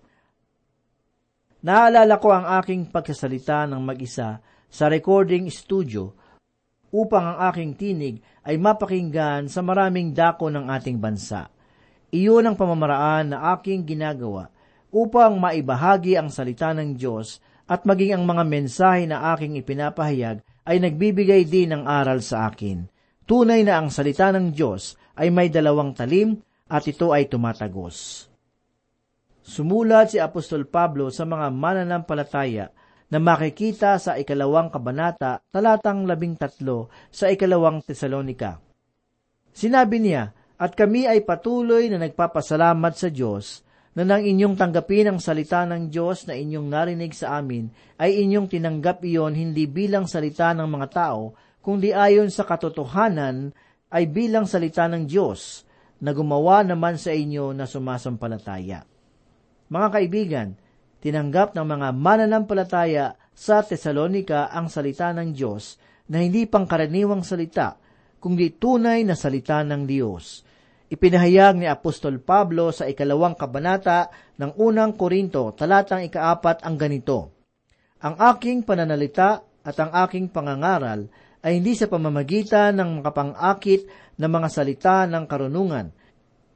Naalala 1.60 2.16
ko 2.16 2.32
ang 2.32 2.48
aking 2.56 2.88
pagsasalita 2.88 3.68
ng 3.68 3.84
mag-isa 3.84 4.40
sa 4.72 4.88
recording 4.88 5.52
studio 5.52 6.08
upang 6.88 7.36
ang 7.36 7.38
aking 7.52 7.76
tinig 7.76 8.24
ay 8.40 8.56
mapakinggan 8.56 9.52
sa 9.52 9.60
maraming 9.60 10.16
dako 10.16 10.48
ng 10.48 10.72
ating 10.72 10.96
bansa. 10.96 11.52
Iyon 12.16 12.48
ang 12.48 12.56
pamamaraan 12.56 13.36
na 13.36 13.52
aking 13.52 13.84
ginagawa 13.84 14.48
upang 14.90 15.38
maibahagi 15.38 16.18
ang 16.18 16.30
salita 16.30 16.74
ng 16.74 16.98
Diyos 16.98 17.38
at 17.70 17.86
maging 17.86 18.18
ang 18.18 18.24
mga 18.26 18.44
mensahe 18.46 19.06
na 19.06 19.34
aking 19.34 19.58
ipinapahayag 19.62 20.42
ay 20.66 20.76
nagbibigay 20.82 21.46
din 21.46 21.74
ng 21.74 21.82
aral 21.86 22.18
sa 22.22 22.50
akin. 22.50 22.86
Tunay 23.26 23.62
na 23.62 23.78
ang 23.78 23.94
salita 23.94 24.34
ng 24.34 24.50
Diyos 24.50 24.98
ay 25.14 25.30
may 25.30 25.46
dalawang 25.46 25.94
talim 25.94 26.42
at 26.66 26.82
ito 26.90 27.14
ay 27.14 27.30
tumatagos. 27.30 28.26
Sumulat 29.40 30.14
si 30.14 30.18
Apostol 30.18 30.66
Pablo 30.66 31.10
sa 31.10 31.26
mga 31.26 31.50
mananampalataya 31.50 32.70
na 33.10 33.18
makikita 33.18 33.98
sa 33.98 34.14
ikalawang 34.14 34.70
kabanata, 34.70 35.42
talatang 35.50 36.06
labing 36.06 36.38
tatlo 36.38 36.90
sa 37.10 37.26
ikalawang 37.26 37.82
Tesalonika. 37.82 38.62
Sinabi 39.50 39.98
niya, 39.98 40.30
at 40.60 40.76
kami 40.76 41.08
ay 41.08 41.24
patuloy 41.24 41.88
na 41.88 41.96
nagpapasalamat 41.98 42.92
sa 42.92 43.08
Diyos 43.08 43.64
na 43.90 44.06
nang 44.06 44.22
inyong 44.22 44.54
tanggapin 44.54 45.10
ang 45.10 45.18
salita 45.18 45.66
ng 45.66 45.90
Diyos 45.90 46.24
na 46.30 46.38
inyong 46.38 46.66
narinig 46.70 47.10
sa 47.14 47.42
amin, 47.42 47.66
ay 47.98 48.22
inyong 48.22 48.46
tinanggap 48.46 49.02
iyon 49.02 49.34
hindi 49.34 49.66
bilang 49.66 50.06
salita 50.06 50.54
ng 50.54 50.68
mga 50.70 50.88
tao, 50.94 51.34
kundi 51.58 51.90
ayon 51.90 52.30
sa 52.30 52.46
katotohanan 52.46 53.50
ay 53.90 54.06
bilang 54.06 54.46
salita 54.46 54.86
ng 54.86 55.10
Diyos 55.10 55.66
na 56.00 56.14
gumawa 56.14 56.62
naman 56.62 56.96
sa 56.96 57.10
inyo 57.10 57.52
na 57.52 57.66
sumasampalataya. 57.66 58.86
Mga 59.70 59.88
kaibigan, 59.90 60.48
tinanggap 61.02 61.54
ng 61.58 61.66
mga 61.66 61.88
mananampalataya 61.94 63.18
sa 63.34 63.62
Tesalonika 63.62 64.48
ang 64.50 64.70
salita 64.70 65.10
ng 65.10 65.34
Diyos 65.34 65.76
na 66.10 66.22
hindi 66.22 66.46
pangkaraniwang 66.46 67.22
salita, 67.22 67.78
kundi 68.18 68.54
tunay 68.58 69.06
na 69.06 69.14
salita 69.14 69.62
ng 69.62 69.86
Diyos. 69.86 70.42
Ipinahayag 70.90 71.54
ni 71.54 71.70
Apostol 71.70 72.18
Pablo 72.18 72.74
sa 72.74 72.90
ikalawang 72.90 73.38
kabanata 73.38 74.10
ng 74.42 74.58
unang 74.58 74.98
Korinto, 74.98 75.54
talatang 75.54 76.02
ikaapat 76.02 76.66
ang 76.66 76.74
ganito, 76.74 77.30
Ang 78.02 78.18
aking 78.18 78.66
pananalita 78.66 79.38
at 79.62 79.76
ang 79.78 79.94
aking 79.94 80.34
pangangaral 80.34 81.06
ay 81.46 81.62
hindi 81.62 81.78
sa 81.78 81.86
pamamagitan 81.86 82.74
ng 82.74 82.90
makapangakit 82.98 83.86
na 84.18 84.26
mga 84.26 84.48
salita 84.50 85.06
ng 85.06 85.24
karunungan, 85.30 85.94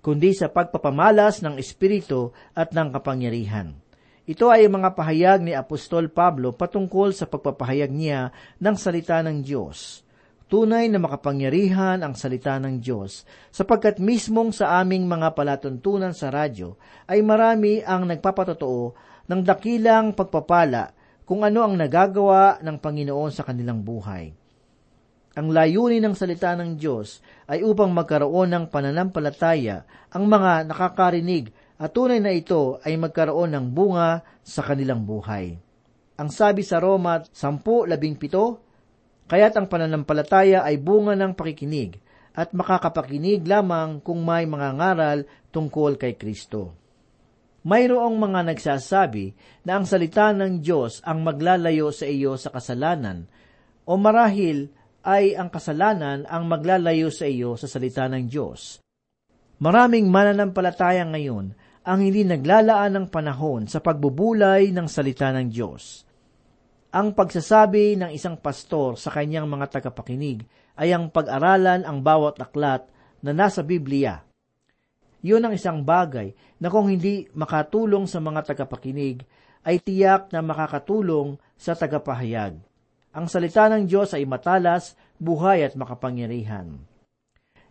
kundi 0.02 0.34
sa 0.34 0.50
pagpapamalas 0.50 1.38
ng 1.46 1.54
Espiritu 1.54 2.34
at 2.58 2.74
ng 2.74 2.90
kapangyarihan. 2.90 3.78
Ito 4.26 4.50
ay 4.50 4.66
mga 4.66 4.98
pahayag 4.98 5.46
ni 5.46 5.54
Apostol 5.54 6.10
Pablo 6.10 6.50
patungkol 6.50 7.14
sa 7.14 7.30
pagpapahayag 7.30 7.92
niya 7.92 8.34
ng 8.58 8.74
salita 8.74 9.22
ng 9.22 9.46
Diyos. 9.46 10.03
Tunay 10.44 10.92
na 10.92 11.00
makapangyarihan 11.00 12.04
ang 12.04 12.12
salita 12.12 12.60
ng 12.60 12.76
Diyos, 12.76 13.24
sapagkat 13.48 13.96
mismong 13.96 14.52
sa 14.52 14.76
aming 14.84 15.08
mga 15.08 15.32
palatuntunan 15.32 16.12
sa 16.12 16.28
radyo 16.28 16.76
ay 17.08 17.24
marami 17.24 17.80
ang 17.80 18.04
nagpapatotoo 18.04 18.92
ng 19.24 19.40
dakilang 19.40 20.12
pagpapala 20.12 20.92
kung 21.24 21.40
ano 21.40 21.64
ang 21.64 21.80
nagagawa 21.80 22.60
ng 22.60 22.76
Panginoon 22.76 23.32
sa 23.32 23.48
kanilang 23.48 23.80
buhay. 23.80 24.36
Ang 25.34 25.50
layunin 25.50 26.04
ng 26.04 26.14
salita 26.14 26.54
ng 26.54 26.78
Diyos 26.78 27.18
ay 27.50 27.64
upang 27.66 27.90
magkaroon 27.90 28.54
ng 28.54 28.64
pananampalataya 28.70 29.82
ang 30.14 30.30
mga 30.30 30.70
nakakarinig 30.70 31.50
at 31.74 31.90
tunay 31.90 32.22
na 32.22 32.30
ito 32.30 32.78
ay 32.86 32.94
magkaroon 32.94 33.50
ng 33.50 33.66
bunga 33.74 34.22
sa 34.46 34.62
kanilang 34.62 35.02
buhay. 35.02 35.58
Ang 36.14 36.30
sabi 36.30 36.62
sa 36.62 36.78
Roma 36.78 37.18
10.17, 37.26 38.63
Kaya't 39.34 39.58
ang 39.58 39.66
pananampalataya 39.66 40.62
ay 40.62 40.78
bunga 40.78 41.18
ng 41.18 41.34
pakikinig 41.34 41.98
at 42.38 42.54
makakapakinig 42.54 43.42
lamang 43.42 43.98
kung 43.98 44.22
may 44.22 44.46
mga 44.46 44.78
ngaral 44.78 45.26
tungkol 45.50 45.98
kay 45.98 46.14
Kristo. 46.14 46.70
Mayroong 47.66 48.14
mga 48.14 48.54
nagsasabi 48.54 49.34
na 49.66 49.82
ang 49.82 49.90
salita 49.90 50.30
ng 50.30 50.62
Diyos 50.62 51.02
ang 51.02 51.26
maglalayo 51.26 51.90
sa 51.90 52.06
iyo 52.06 52.38
sa 52.38 52.54
kasalanan 52.54 53.26
o 53.82 53.98
marahil 53.98 54.70
ay 55.02 55.34
ang 55.34 55.50
kasalanan 55.50 56.30
ang 56.30 56.46
maglalayo 56.46 57.10
sa 57.10 57.26
iyo 57.26 57.58
sa 57.58 57.66
salita 57.66 58.06
ng 58.06 58.30
Diyos. 58.30 58.78
Maraming 59.58 60.14
mananampalataya 60.14 61.10
ngayon 61.10 61.58
ang 61.82 61.98
hindi 61.98 62.22
naglalaan 62.22 63.02
ng 63.02 63.06
panahon 63.10 63.66
sa 63.66 63.82
pagbubulay 63.82 64.70
ng 64.70 64.86
salita 64.86 65.34
ng 65.34 65.50
Diyos. 65.50 66.06
Ang 66.94 67.10
pagsasabi 67.10 67.98
ng 67.98 68.14
isang 68.14 68.38
pastor 68.38 68.94
sa 68.94 69.10
kanyang 69.10 69.50
mga 69.50 69.66
tagapakinig 69.66 70.46
ay 70.78 70.94
ang 70.94 71.10
pag-aralan 71.10 71.82
ang 71.82 71.98
bawat 71.98 72.38
aklat 72.38 72.86
na 73.18 73.34
nasa 73.34 73.66
Biblia. 73.66 74.22
Iyon 75.26 75.42
ang 75.42 75.58
isang 75.58 75.82
bagay 75.82 76.30
na 76.62 76.70
kung 76.70 76.86
hindi 76.86 77.26
makatulong 77.34 78.06
sa 78.06 78.22
mga 78.22 78.46
tagapakinig, 78.46 79.26
ay 79.66 79.82
tiyak 79.82 80.30
na 80.30 80.38
makakatulong 80.38 81.34
sa 81.58 81.74
tagapahayag. 81.74 82.62
Ang 83.10 83.26
salita 83.26 83.66
ng 83.74 83.90
Diyos 83.90 84.14
ay 84.14 84.22
matalas, 84.22 84.94
buhay 85.18 85.66
at 85.66 85.74
makapangyarihan. 85.74 86.78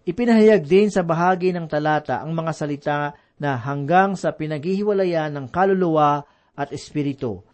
Ipinahayag 0.03 0.67
din 0.67 0.91
sa 0.91 0.99
bahagi 0.99 1.55
ng 1.55 1.71
talata 1.71 2.19
ang 2.19 2.36
mga 2.36 2.51
salita 2.51 3.15
na 3.39 3.55
hanggang 3.55 4.19
sa 4.19 4.36
pinaghihiwalayan 4.36 5.31
ng 5.31 5.47
kaluluwa 5.47 6.27
at 6.59 6.75
espiritu. 6.75 7.52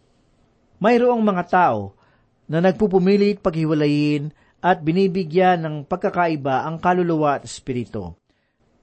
Mayroong 0.80 1.20
mga 1.20 1.44
tao 1.52 1.92
na 2.48 2.64
nagpupumilit 2.64 3.44
paghiwalayin 3.44 4.32
at 4.64 4.80
binibigyan 4.80 5.60
ng 5.60 5.76
pagkakaiba 5.84 6.64
ang 6.64 6.80
kaluluwa 6.80 7.36
at 7.36 7.44
espiritu. 7.44 8.16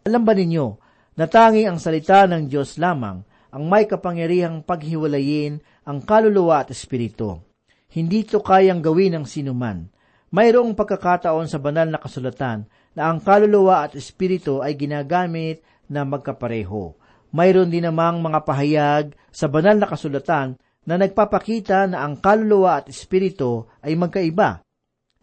Alam 0.06 0.22
ba 0.22 0.38
ninyo 0.38 0.78
na 1.18 1.26
tanging 1.26 1.66
ang 1.66 1.82
salita 1.82 2.30
ng 2.30 2.46
Diyos 2.46 2.78
lamang 2.78 3.26
ang 3.50 3.64
may 3.66 3.90
kapangyarihang 3.90 4.62
paghiwalayin 4.62 5.58
ang 5.90 6.06
kaluluwa 6.06 6.62
at 6.62 6.70
espiritu. 6.70 7.42
Hindi 7.90 8.30
ito 8.30 8.46
kayang 8.46 8.86
gawin 8.86 9.18
ng 9.18 9.26
sinuman. 9.26 9.90
Mayroong 10.30 10.78
pagkakataon 10.78 11.50
sa 11.50 11.58
banal 11.58 11.90
na 11.90 11.98
kasulatan 11.98 12.70
na 12.94 13.10
ang 13.10 13.26
kaluluwa 13.26 13.90
at 13.90 13.98
espiritu 13.98 14.62
ay 14.62 14.78
ginagamit 14.78 15.66
na 15.90 16.06
magkapareho. 16.06 16.94
Mayroon 17.34 17.74
din 17.74 17.90
namang 17.90 18.22
mga 18.22 18.46
pahayag 18.46 19.06
sa 19.34 19.50
banal 19.50 19.82
na 19.82 19.90
kasulatan 19.90 20.62
na 20.88 20.96
nagpapakita 20.96 21.92
na 21.92 22.08
ang 22.08 22.16
kaluluwa 22.24 22.80
at 22.80 22.88
espiritu 22.88 23.68
ay 23.84 24.00
magkaiba. 24.00 24.64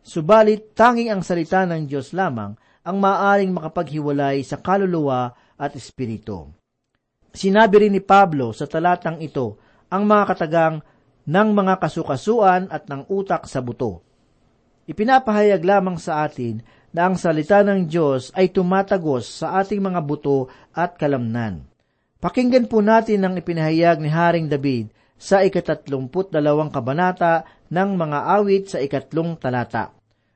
Subalit, 0.05 0.77
tanging 0.77 1.09
ang 1.09 1.25
salita 1.25 1.65
ng 1.65 1.89
Diyos 1.89 2.13
lamang 2.13 2.53
ang 2.85 2.97
maaring 3.01 3.49
makapaghiwalay 3.49 4.45
sa 4.45 4.61
kaluluwa 4.61 5.33
at 5.57 5.73
espiritu. 5.73 6.53
Sinabi 7.33 7.89
rin 7.89 7.97
ni 7.97 8.05
Pablo 8.05 8.53
sa 8.53 8.69
talatang 8.69 9.25
ito 9.25 9.57
ang 9.89 10.05
mga 10.05 10.25
katagang 10.37 10.85
ng 11.25 11.49
mga 11.57 11.81
kasukasuan 11.81 12.69
at 12.69 12.85
ng 12.93 13.09
utak 13.09 13.49
sa 13.49 13.65
buto. 13.65 14.05
Ipinapahayag 14.85 15.65
lamang 15.65 15.97
sa 15.97 16.29
atin 16.29 16.61
na 16.93 17.09
ang 17.09 17.17
salita 17.17 17.65
ng 17.65 17.89
Diyos 17.89 18.29
ay 18.37 18.53
tumatagos 18.53 19.41
sa 19.41 19.57
ating 19.65 19.81
mga 19.81 20.05
buto 20.05 20.53
at 20.77 21.01
kalamnan. 21.01 21.65
Pakinggan 22.21 22.69
po 22.69 22.85
natin 22.85 23.25
ang 23.25 23.35
ipinahayag 23.41 23.97
ni 24.05 24.13
Haring 24.13 24.53
David 24.53 24.93
sa 25.19 25.41
ikatatlumput 25.41 26.35
dalawang 26.35 26.69
kabanata 26.69 27.47
ng 27.71 27.91
mga 27.97 28.19
awit 28.39 28.65
sa 28.71 28.79
ikatlong 28.83 29.39
talata. 29.41 29.95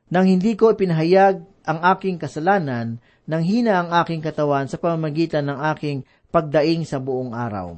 Nang 0.09 0.25
hindi 0.25 0.57
ko 0.57 0.73
ipinahayag 0.73 1.45
ang 1.69 1.81
aking 1.97 2.17
kasalanan, 2.17 2.97
nang 3.29 3.45
hina 3.45 3.85
ang 3.85 3.93
aking 4.01 4.25
katawan 4.25 4.65
sa 4.65 4.81
pamamagitan 4.81 5.45
ng 5.45 5.59
aking 5.77 6.09
pagdaing 6.33 6.89
sa 6.89 6.97
buong 6.97 7.37
araw. 7.37 7.77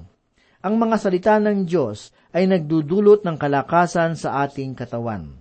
Ang 0.60 0.74
mga 0.76 0.96
salita 1.00 1.34
ng 1.42 1.66
Diyos 1.66 2.14
ay 2.30 2.46
nagdudulot 2.46 3.26
ng 3.26 3.36
kalakasan 3.40 4.14
sa 4.14 4.46
ating 4.46 4.78
katawan. 4.78 5.40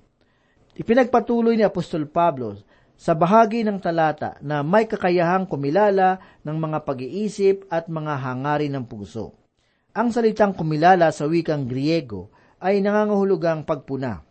Ipinagpatuloy 0.80 1.60
ni 1.60 1.68
Apostol 1.68 2.08
Pablo 2.08 2.58
sa 2.96 3.14
bahagi 3.14 3.68
ng 3.68 3.78
talata 3.84 4.40
na 4.40 4.64
may 4.64 4.88
kakayahang 4.88 5.46
kumilala 5.46 6.24
ng 6.42 6.58
mga 6.58 6.88
pag-iisip 6.88 7.68
at 7.68 7.92
mga 7.92 8.16
hangarin 8.16 8.80
ng 8.80 8.86
puso. 8.88 9.36
Ang 9.90 10.14
salitang 10.14 10.54
kumilala 10.54 11.10
sa 11.10 11.26
wikang 11.26 11.66
Griego 11.66 12.30
ay 12.62 12.78
nangangahulugang 12.78 13.66
pagpuna. 13.66 14.22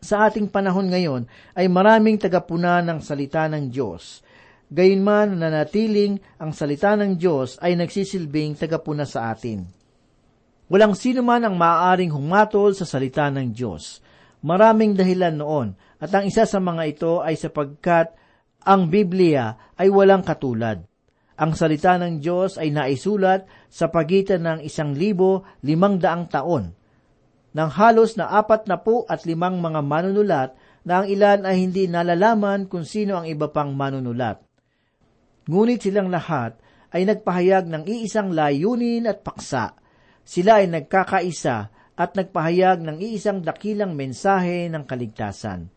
Sa 0.00 0.24
ating 0.30 0.48
panahon 0.48 0.88
ngayon 0.88 1.26
ay 1.58 1.66
maraming 1.66 2.16
tagapuna 2.16 2.78
ng 2.80 3.02
salita 3.02 3.50
ng 3.50 3.68
Diyos. 3.68 4.22
Gayunman 4.70 5.42
na 5.42 5.50
natiling 5.50 6.22
ang 6.38 6.54
salita 6.54 6.94
ng 6.94 7.18
Diyos 7.18 7.58
ay 7.58 7.74
nagsisilbing 7.74 8.54
tagapuna 8.54 9.02
sa 9.02 9.34
atin. 9.34 9.66
Walang 10.70 10.94
sino 10.94 11.26
man 11.26 11.42
ang 11.42 11.58
maaaring 11.58 12.14
humatol 12.14 12.70
sa 12.78 12.86
salita 12.86 13.26
ng 13.26 13.50
Diyos. 13.50 13.98
Maraming 14.46 14.94
dahilan 14.94 15.34
noon 15.34 15.68
at 15.98 16.14
ang 16.14 16.30
isa 16.30 16.46
sa 16.46 16.62
mga 16.62 16.82
ito 16.86 17.12
ay 17.20 17.34
sapagkat 17.34 18.14
ang 18.62 18.86
Biblia 18.86 19.74
ay 19.74 19.90
walang 19.90 20.22
katulad. 20.22 20.89
Ang 21.40 21.56
salita 21.56 21.96
ng 21.96 22.20
Diyos 22.20 22.60
ay 22.60 22.68
naisulat 22.68 23.48
sa 23.72 23.88
pagitan 23.88 24.44
ng 24.44 24.60
isang 24.60 24.92
libo 24.92 25.48
limang 25.64 25.96
daang 25.96 26.28
taon 26.28 26.76
ng 27.50 27.70
halos 27.74 28.14
na 28.14 28.30
apat 28.30 28.70
na 28.70 28.78
po 28.78 29.02
at 29.10 29.26
limang 29.26 29.58
mga 29.58 29.80
manunulat 29.82 30.54
na 30.86 31.02
ang 31.02 31.06
ilan 31.10 31.42
ay 31.42 31.66
hindi 31.66 31.90
nalalaman 31.90 32.70
kung 32.70 32.86
sino 32.86 33.18
ang 33.20 33.26
iba 33.26 33.50
pang 33.50 33.74
manunulat. 33.74 34.38
Ngunit 35.50 35.82
silang 35.82 36.08
lahat 36.08 36.56
ay 36.94 37.06
nagpahayag 37.06 37.66
ng 37.66 37.84
iisang 37.90 38.30
layunin 38.30 39.10
at 39.10 39.26
paksa. 39.26 39.74
Sila 40.22 40.62
ay 40.62 40.70
nagkakaisa 40.70 41.56
at 41.98 42.10
nagpahayag 42.14 42.86
ng 42.86 42.96
iisang 43.02 43.42
dakilang 43.42 43.98
mensahe 43.98 44.70
ng 44.70 44.86
kaligtasan. 44.86 45.68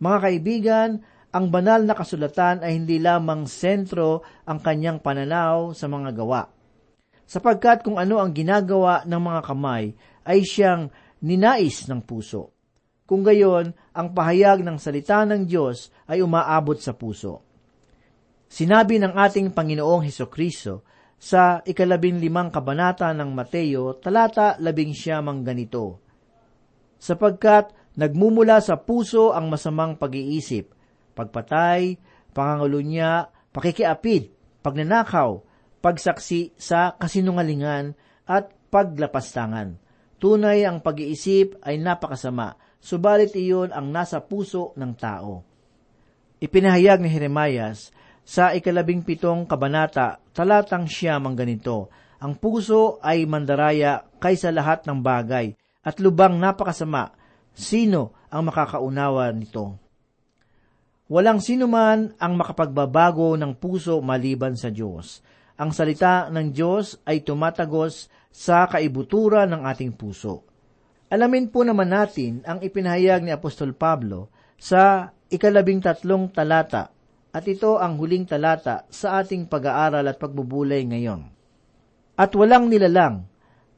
Mga 0.00 0.18
kaibigan, 0.20 0.90
ang 1.30 1.46
banal 1.50 1.86
na 1.86 1.94
kasulatan 1.94 2.66
ay 2.66 2.74
hindi 2.74 2.98
lamang 2.98 3.46
sentro 3.46 4.26
ang 4.46 4.58
kanyang 4.58 4.98
pananaw 4.98 5.70
sa 5.70 5.86
mga 5.86 6.10
gawa. 6.14 6.50
Sapagkat 7.30 7.86
kung 7.86 8.02
ano 8.02 8.18
ang 8.18 8.34
ginagawa 8.34 9.06
ng 9.06 9.20
mga 9.22 9.40
kamay 9.46 9.94
ay 10.26 10.42
siyang 10.42 10.90
ninais 11.22 11.86
ng 11.86 12.02
puso. 12.02 12.50
Kung 13.06 13.22
gayon, 13.22 13.70
ang 13.94 14.14
pahayag 14.14 14.62
ng 14.66 14.78
salita 14.78 15.22
ng 15.22 15.46
Diyos 15.46 15.90
ay 16.10 16.22
umaabot 16.22 16.78
sa 16.78 16.94
puso. 16.94 17.42
Sinabi 18.50 18.98
ng 18.98 19.14
ating 19.14 19.54
Panginoong 19.54 20.02
Heso 20.02 20.26
Kristo 20.26 20.82
sa 21.14 21.62
ikalabing 21.62 22.18
limang 22.18 22.50
kabanata 22.50 23.14
ng 23.14 23.30
Mateo, 23.30 23.94
talata 24.02 24.58
labing 24.58 24.90
siyamang 24.90 25.46
ganito, 25.46 26.02
Sapagkat 27.00 27.72
nagmumula 27.96 28.60
sa 28.60 28.76
puso 28.76 29.32
ang 29.32 29.48
masamang 29.48 29.96
pag-iisip, 29.96 30.79
pagpatay, 31.14 31.98
pangangulunya, 32.32 33.28
pakikiapid, 33.50 34.30
pagnanakaw, 34.62 35.42
pagsaksi 35.80 36.54
sa 36.56 36.94
kasinungalingan 36.96 37.96
at 38.28 38.52
paglapastangan. 38.70 39.80
Tunay 40.20 40.68
ang 40.68 40.84
pag-iisip 40.84 41.58
ay 41.64 41.80
napakasama, 41.80 42.60
subalit 42.76 43.32
iyon 43.32 43.72
ang 43.72 43.88
nasa 43.88 44.20
puso 44.20 44.76
ng 44.76 44.92
tao. 44.94 45.42
Ipinahayag 46.40 47.00
ni 47.00 47.08
Jeremias 47.08 47.92
sa 48.24 48.52
ikalabing 48.52 49.02
pitong 49.02 49.48
kabanata, 49.48 50.20
talatang 50.36 50.86
siyam 50.86 51.24
ang 51.26 51.36
ganito, 51.36 51.90
Ang 52.20 52.36
puso 52.36 53.00
ay 53.00 53.24
mandaraya 53.24 54.04
kaysa 54.20 54.52
lahat 54.52 54.84
ng 54.84 55.00
bagay, 55.00 55.56
at 55.80 55.96
lubang 56.04 56.36
napakasama, 56.36 57.16
sino 57.56 58.12
ang 58.28 58.52
makakaunawa 58.52 59.32
nito? 59.32 59.80
Walang 61.10 61.42
sino 61.42 61.66
man 61.66 62.14
ang 62.22 62.38
makapagbabago 62.38 63.34
ng 63.34 63.58
puso 63.58 63.98
maliban 63.98 64.54
sa 64.54 64.70
Diyos. 64.70 65.26
Ang 65.58 65.74
salita 65.74 66.30
ng 66.30 66.54
Diyos 66.54 67.02
ay 67.02 67.26
tumatagos 67.26 68.06
sa 68.30 68.70
kaibutura 68.70 69.42
ng 69.50 69.66
ating 69.66 69.90
puso. 69.98 70.46
Alamin 71.10 71.50
po 71.50 71.66
naman 71.66 71.90
natin 71.90 72.46
ang 72.46 72.62
ipinahayag 72.62 73.26
ni 73.26 73.34
Apostol 73.34 73.74
Pablo 73.74 74.30
sa 74.54 75.10
ikalabing 75.26 75.82
tatlong 75.82 76.30
talata 76.30 76.94
at 77.34 77.42
ito 77.42 77.82
ang 77.82 77.98
huling 77.98 78.30
talata 78.30 78.86
sa 78.86 79.18
ating 79.18 79.50
pag-aaral 79.50 80.06
at 80.06 80.14
pagbubulay 80.14 80.86
ngayon. 80.86 81.26
At 82.14 82.30
walang 82.38 82.70
nilalang 82.70 83.26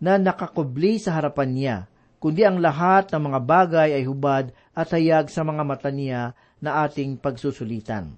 na 0.05 0.21
nakakubli 0.21 1.01
sa 1.01 1.17
harapan 1.17 1.51
niya, 1.57 1.77
kundi 2.21 2.45
ang 2.45 2.61
lahat 2.61 3.09
ng 3.09 3.23
mga 3.25 3.41
bagay 3.41 3.89
ay 3.97 4.05
hubad 4.05 4.53
at 4.77 4.93
hayag 4.93 5.33
sa 5.33 5.41
mga 5.41 5.65
mata 5.65 5.89
niya 5.89 6.37
na 6.63 6.87
ating 6.87 7.19
pagsusulitan. 7.19 8.15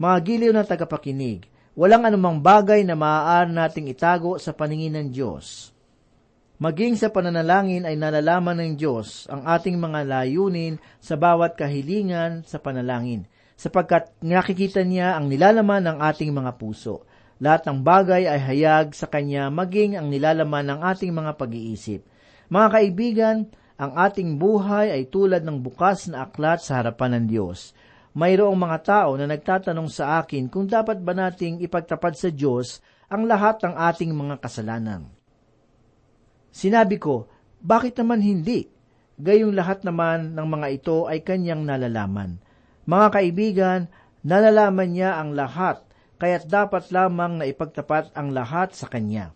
Mga 0.00 0.16
giliw 0.24 0.52
na 0.56 0.64
tagapakinig, 0.64 1.44
walang 1.76 2.08
anumang 2.08 2.40
bagay 2.40 2.80
na 2.82 2.96
maaari 2.96 3.52
nating 3.52 3.92
itago 3.92 4.40
sa 4.40 4.56
paningin 4.56 4.96
ng 4.96 5.08
Diyos. 5.12 5.70
Maging 6.56 6.94
sa 6.94 7.10
pananalangin 7.10 7.84
ay 7.84 7.98
nalalaman 7.98 8.54
ng 8.54 8.72
Diyos 8.78 9.26
ang 9.28 9.44
ating 9.44 9.76
mga 9.76 10.06
layunin 10.06 10.80
sa 11.02 11.18
bawat 11.18 11.58
kahilingan 11.58 12.46
sa 12.48 12.62
panalangin, 12.62 13.26
sapagkat 13.58 14.14
nakikita 14.22 14.80
niya 14.86 15.18
ang 15.18 15.26
nilalaman 15.26 15.82
ng 15.84 15.98
ating 16.00 16.30
mga 16.32 16.56
puso. 16.56 17.04
Lahat 17.42 17.66
ng 17.66 17.82
bagay 17.82 18.30
ay 18.30 18.38
hayag 18.38 18.94
sa 18.94 19.10
Kanya 19.10 19.50
maging 19.50 19.98
ang 19.98 20.06
nilalaman 20.06 20.62
ng 20.70 20.80
ating 20.86 21.10
mga 21.10 21.34
pag-iisip. 21.34 22.06
Mga 22.46 22.68
kaibigan, 22.70 23.36
ang 23.74 23.98
ating 23.98 24.38
buhay 24.38 24.94
ay 24.94 25.10
tulad 25.10 25.42
ng 25.42 25.58
bukas 25.58 26.06
na 26.06 26.30
aklat 26.30 26.62
sa 26.62 26.78
harapan 26.78 27.18
ng 27.18 27.24
Diyos. 27.26 27.74
Mayroong 28.12 28.58
mga 28.60 28.78
tao 28.84 29.10
na 29.16 29.24
nagtatanong 29.24 29.88
sa 29.88 30.20
akin 30.20 30.52
kung 30.52 30.68
dapat 30.68 31.00
ba 31.00 31.16
nating 31.16 31.64
ipagtapad 31.64 32.12
sa 32.12 32.28
Diyos 32.28 32.84
ang 33.08 33.24
lahat 33.24 33.64
ng 33.64 33.72
ating 33.72 34.12
mga 34.12 34.36
kasalanan. 34.40 35.08
Sinabi 36.52 37.00
ko, 37.00 37.32
bakit 37.64 37.96
naman 37.96 38.20
hindi? 38.20 38.68
Gayong 39.16 39.56
lahat 39.56 39.88
naman 39.88 40.36
ng 40.36 40.46
mga 40.48 40.68
ito 40.68 41.08
ay 41.08 41.24
kanyang 41.24 41.64
nalalaman. 41.64 42.36
Mga 42.84 43.06
kaibigan, 43.08 43.80
nalalaman 44.20 44.92
niya 44.92 45.16
ang 45.16 45.32
lahat, 45.32 45.80
kaya't 46.20 46.50
dapat 46.52 46.92
lamang 46.92 47.40
na 47.40 47.48
ipagtapat 47.48 48.12
ang 48.12 48.36
lahat 48.36 48.76
sa 48.76 48.92
kanya. 48.92 49.32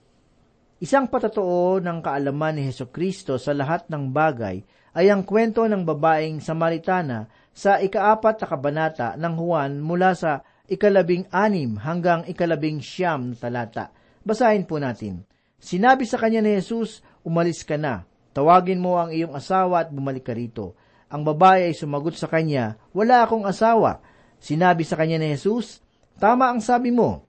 Isang 0.77 1.09
patotoo 1.09 1.81
ng 1.81 2.05
kaalaman 2.05 2.61
ni 2.61 2.69
Heso 2.69 2.93
Kristo 2.93 3.41
sa 3.41 3.57
lahat 3.57 3.89
ng 3.89 4.13
bagay 4.13 4.61
ay 4.93 5.09
ang 5.09 5.25
kwento 5.25 5.65
ng 5.65 5.89
babaeng 5.89 6.45
Samaritana 6.45 7.25
sa 7.57 7.81
ikaapat 7.81 8.45
na 8.45 8.47
kabanata 8.53 9.09
ng 9.17 9.35
Juan 9.41 9.81
mula 9.81 10.13
sa 10.13 10.45
ikalabing 10.69 11.25
anim 11.33 11.81
hanggang 11.81 12.29
ikalabing 12.29 12.85
siyam 12.85 13.33
na 13.33 13.37
talata. 13.41 13.85
Basahin 14.21 14.69
po 14.69 14.77
natin. 14.77 15.25
Sinabi 15.57 16.05
sa 16.05 16.21
kanya 16.21 16.45
ni 16.45 16.61
Jesus, 16.61 17.01
umalis 17.25 17.65
ka 17.65 17.81
na. 17.81 18.05
Tawagin 18.37 18.77
mo 18.77 19.01
ang 19.01 19.09
iyong 19.09 19.33
asawa 19.33 19.89
at 19.89 19.89
bumalik 19.89 20.29
ka 20.29 20.37
rito. 20.37 20.77
Ang 21.09 21.25
babae 21.25 21.73
ay 21.73 21.75
sumagot 21.75 22.13
sa 22.21 22.29
kanya, 22.29 22.77
wala 22.93 23.25
akong 23.25 23.49
asawa. 23.49 24.05
Sinabi 24.37 24.85
sa 24.85 25.01
kanya 25.01 25.17
ni 25.17 25.33
Jesus, 25.33 25.81
tama 26.21 26.53
ang 26.53 26.61
sabi 26.61 26.93
mo. 26.93 27.25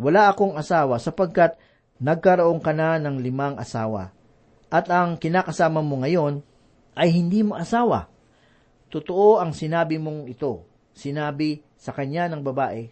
Wala 0.00 0.32
akong 0.32 0.56
asawa 0.56 0.96
sapagkat 0.96 1.60
nagkaroon 2.00 2.64
ka 2.64 2.72
na 2.72 2.96
ng 2.96 3.20
limang 3.20 3.60
asawa. 3.60 4.08
At 4.72 4.88
ang 4.88 5.20
kinakasama 5.20 5.84
mo 5.84 6.00
ngayon 6.00 6.40
ay 6.96 7.12
hindi 7.12 7.44
mo 7.44 7.60
asawa. 7.60 8.15
Totoo 8.88 9.42
ang 9.42 9.50
sinabi 9.50 9.98
mong 9.98 10.30
ito. 10.30 10.66
Sinabi 10.96 11.60
sa 11.76 11.92
kanya 11.92 12.30
ng 12.30 12.40
babae. 12.40 12.88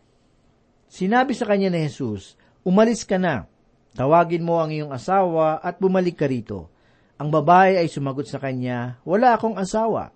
Sinabi 0.91 1.33
sa 1.35 1.49
kanya 1.49 1.73
ni 1.73 1.83
Jesus, 1.87 2.39
umalis 2.63 3.03
ka 3.03 3.19
na. 3.19 3.49
Tawagin 3.95 4.43
mo 4.43 4.59
ang 4.59 4.75
iyong 4.75 4.91
asawa 4.91 5.63
at 5.63 5.79
bumalik 5.79 6.19
ka 6.19 6.27
rito. 6.27 6.71
Ang 7.15 7.31
babae 7.31 7.79
ay 7.79 7.87
sumagot 7.87 8.27
sa 8.27 8.43
kanya, 8.43 8.99
Wala 9.07 9.39
akong 9.39 9.55
asawa. 9.55 10.11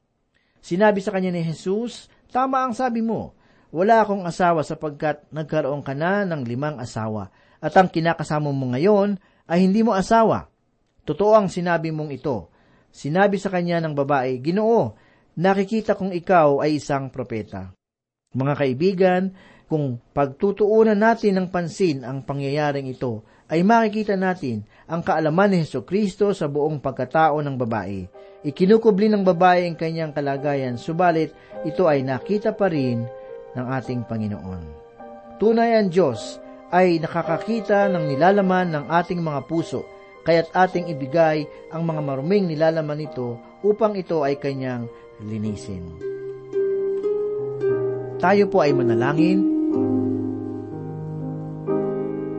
Sinabi 0.58 0.98
sa 0.98 1.14
kanya 1.14 1.30
ni 1.30 1.46
Jesus, 1.46 2.10
Tama 2.28 2.60
ang 2.60 2.76
sabi 2.76 3.00
mo, 3.00 3.32
wala 3.72 4.04
akong 4.04 4.24
asawa 4.24 4.60
sapagkat 4.60 5.24
nagkaroon 5.32 5.80
ka 5.80 5.96
na 5.96 6.24
ng 6.28 6.44
limang 6.44 6.76
asawa, 6.76 7.32
at 7.60 7.72
ang 7.76 7.88
kinakasama 7.88 8.52
mo 8.52 8.72
ngayon 8.72 9.16
ay 9.48 9.64
hindi 9.64 9.80
mo 9.80 9.96
asawa. 9.96 10.48
Totoo 11.08 11.32
ang 11.32 11.48
sinabi 11.48 11.88
mong 11.88 12.12
ito. 12.12 12.52
Sinabi 12.92 13.40
sa 13.40 13.48
kanya 13.48 13.80
ng 13.80 13.96
babae, 13.96 14.40
Ginoo, 14.44 14.92
nakikita 15.38 15.94
kong 15.94 16.10
ikaw 16.10 16.58
ay 16.66 16.82
isang 16.82 17.14
propeta. 17.14 17.70
Mga 18.34 18.54
kaibigan, 18.58 19.22
kung 19.70 20.02
pagtutuunan 20.10 20.98
natin 20.98 21.38
ng 21.38 21.48
pansin 21.54 22.02
ang 22.02 22.26
pangyayaring 22.26 22.90
ito, 22.90 23.22
ay 23.48 23.62
makikita 23.62 24.18
natin 24.18 24.66
ang 24.84 25.00
kaalaman 25.00 25.54
ni 25.54 25.64
Heso 25.64 25.86
Kristo 25.86 26.34
sa 26.34 26.50
buong 26.50 26.82
pagkatao 26.82 27.40
ng 27.40 27.56
babae. 27.56 28.04
Ikinukubli 28.44 29.08
ng 29.08 29.24
babae 29.24 29.64
ang 29.64 29.76
kanyang 29.78 30.12
kalagayan, 30.12 30.76
subalit 30.76 31.32
ito 31.64 31.86
ay 31.86 32.02
nakita 32.04 32.52
pa 32.52 32.68
rin 32.68 33.06
ng 33.56 33.66
ating 33.78 34.04
Panginoon. 34.04 34.62
Tunay 35.38 35.78
ang 35.78 35.88
Diyos 35.88 36.42
ay 36.68 37.00
nakakakita 37.00 37.88
ng 37.88 38.04
nilalaman 38.10 38.74
ng 38.74 38.84
ating 38.90 39.22
mga 39.22 39.40
puso, 39.48 39.86
kaya't 40.28 40.52
ating 40.52 40.92
ibigay 40.92 41.48
ang 41.72 41.88
mga 41.88 42.04
maruming 42.04 42.44
nilalaman 42.44 43.00
nito 43.00 43.40
upang 43.64 43.96
ito 43.96 44.20
ay 44.20 44.36
kanyang 44.36 44.84
linisin. 45.22 45.84
Tayo 48.18 48.50
po 48.50 48.62
ay 48.62 48.74
manalangin 48.74 49.58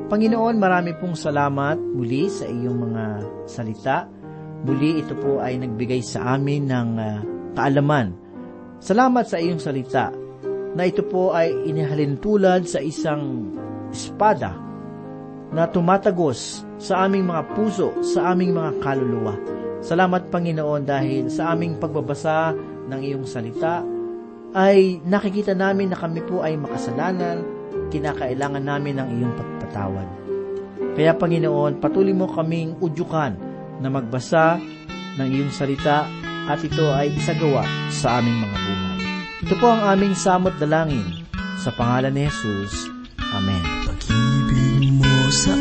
Panginoon, 0.09 0.57
marami 0.57 0.97
pong 0.97 1.13
salamat 1.13 1.77
muli 1.77 2.33
sa 2.33 2.49
iyong 2.49 2.81
mga 2.81 3.05
salita. 3.45 4.09
Muli 4.65 5.05
ito 5.05 5.13
po 5.13 5.37
ay 5.37 5.61
nagbigay 5.61 6.01
sa 6.01 6.33
amin 6.33 6.65
ng 6.65 6.89
uh, 6.97 7.21
kaalaman. 7.53 8.17
Salamat 8.81 9.29
sa 9.29 9.37
iyong 9.37 9.61
salita 9.61 10.09
na 10.73 10.89
ito 10.89 11.05
po 11.05 11.29
ay 11.37 11.53
inihalin 11.69 12.17
tulad 12.17 12.65
sa 12.65 12.81
isang 12.81 13.53
espada 13.93 14.57
na 15.53 15.69
tumatagos 15.69 16.65
sa 16.81 17.05
aming 17.05 17.29
mga 17.29 17.45
puso, 17.53 17.93
sa 18.01 18.33
aming 18.33 18.57
mga 18.57 18.81
kaluluwa. 18.81 19.37
Salamat 19.85 20.33
Panginoon 20.33 20.89
dahil 20.89 21.29
sa 21.29 21.53
aming 21.53 21.77
pagbabasa 21.77 22.57
ng 22.87 23.01
iyong 23.03 23.25
salita 23.27 23.83
ay 24.55 25.03
nakikita 25.05 25.53
namin 25.53 25.93
na 25.93 25.97
kami 25.99 26.23
po 26.25 26.41
ay 26.41 26.57
makasalanan, 26.57 27.45
kinakailangan 27.93 28.65
namin 28.65 28.97
ng 28.97 29.07
iyong 29.19 29.33
pagpatawad. 29.37 30.07
Kaya 30.97 31.13
Panginoon, 31.13 31.77
patuloy 31.77 32.15
mo 32.15 32.25
kaming 32.31 32.79
udyukan 32.81 33.37
na 33.79 33.87
magbasa 33.87 34.57
ng 35.19 35.27
iyong 35.27 35.53
salita 35.53 36.07
at 36.49 36.59
ito 36.65 36.89
ay 36.89 37.13
isagawa 37.13 37.61
sa 37.93 38.17
aming 38.17 38.41
mga 38.41 38.57
buhay. 38.57 38.97
Ito 39.45 39.55
po 39.61 39.67
ang 39.69 39.81
aming 39.95 40.17
samot 40.17 40.57
dalangin 40.57 41.23
sa 41.61 41.69
pangalan 41.77 42.15
ni 42.15 42.25
Jesus. 42.25 42.89
Amen. 43.31 43.61
Pag-ibig 43.85 44.97
mo 44.97 45.13
sa 45.29 45.53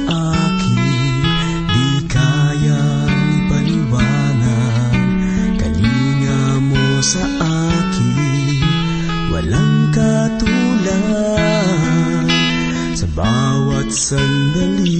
bawat 13.18 13.90
sandali 13.90 14.94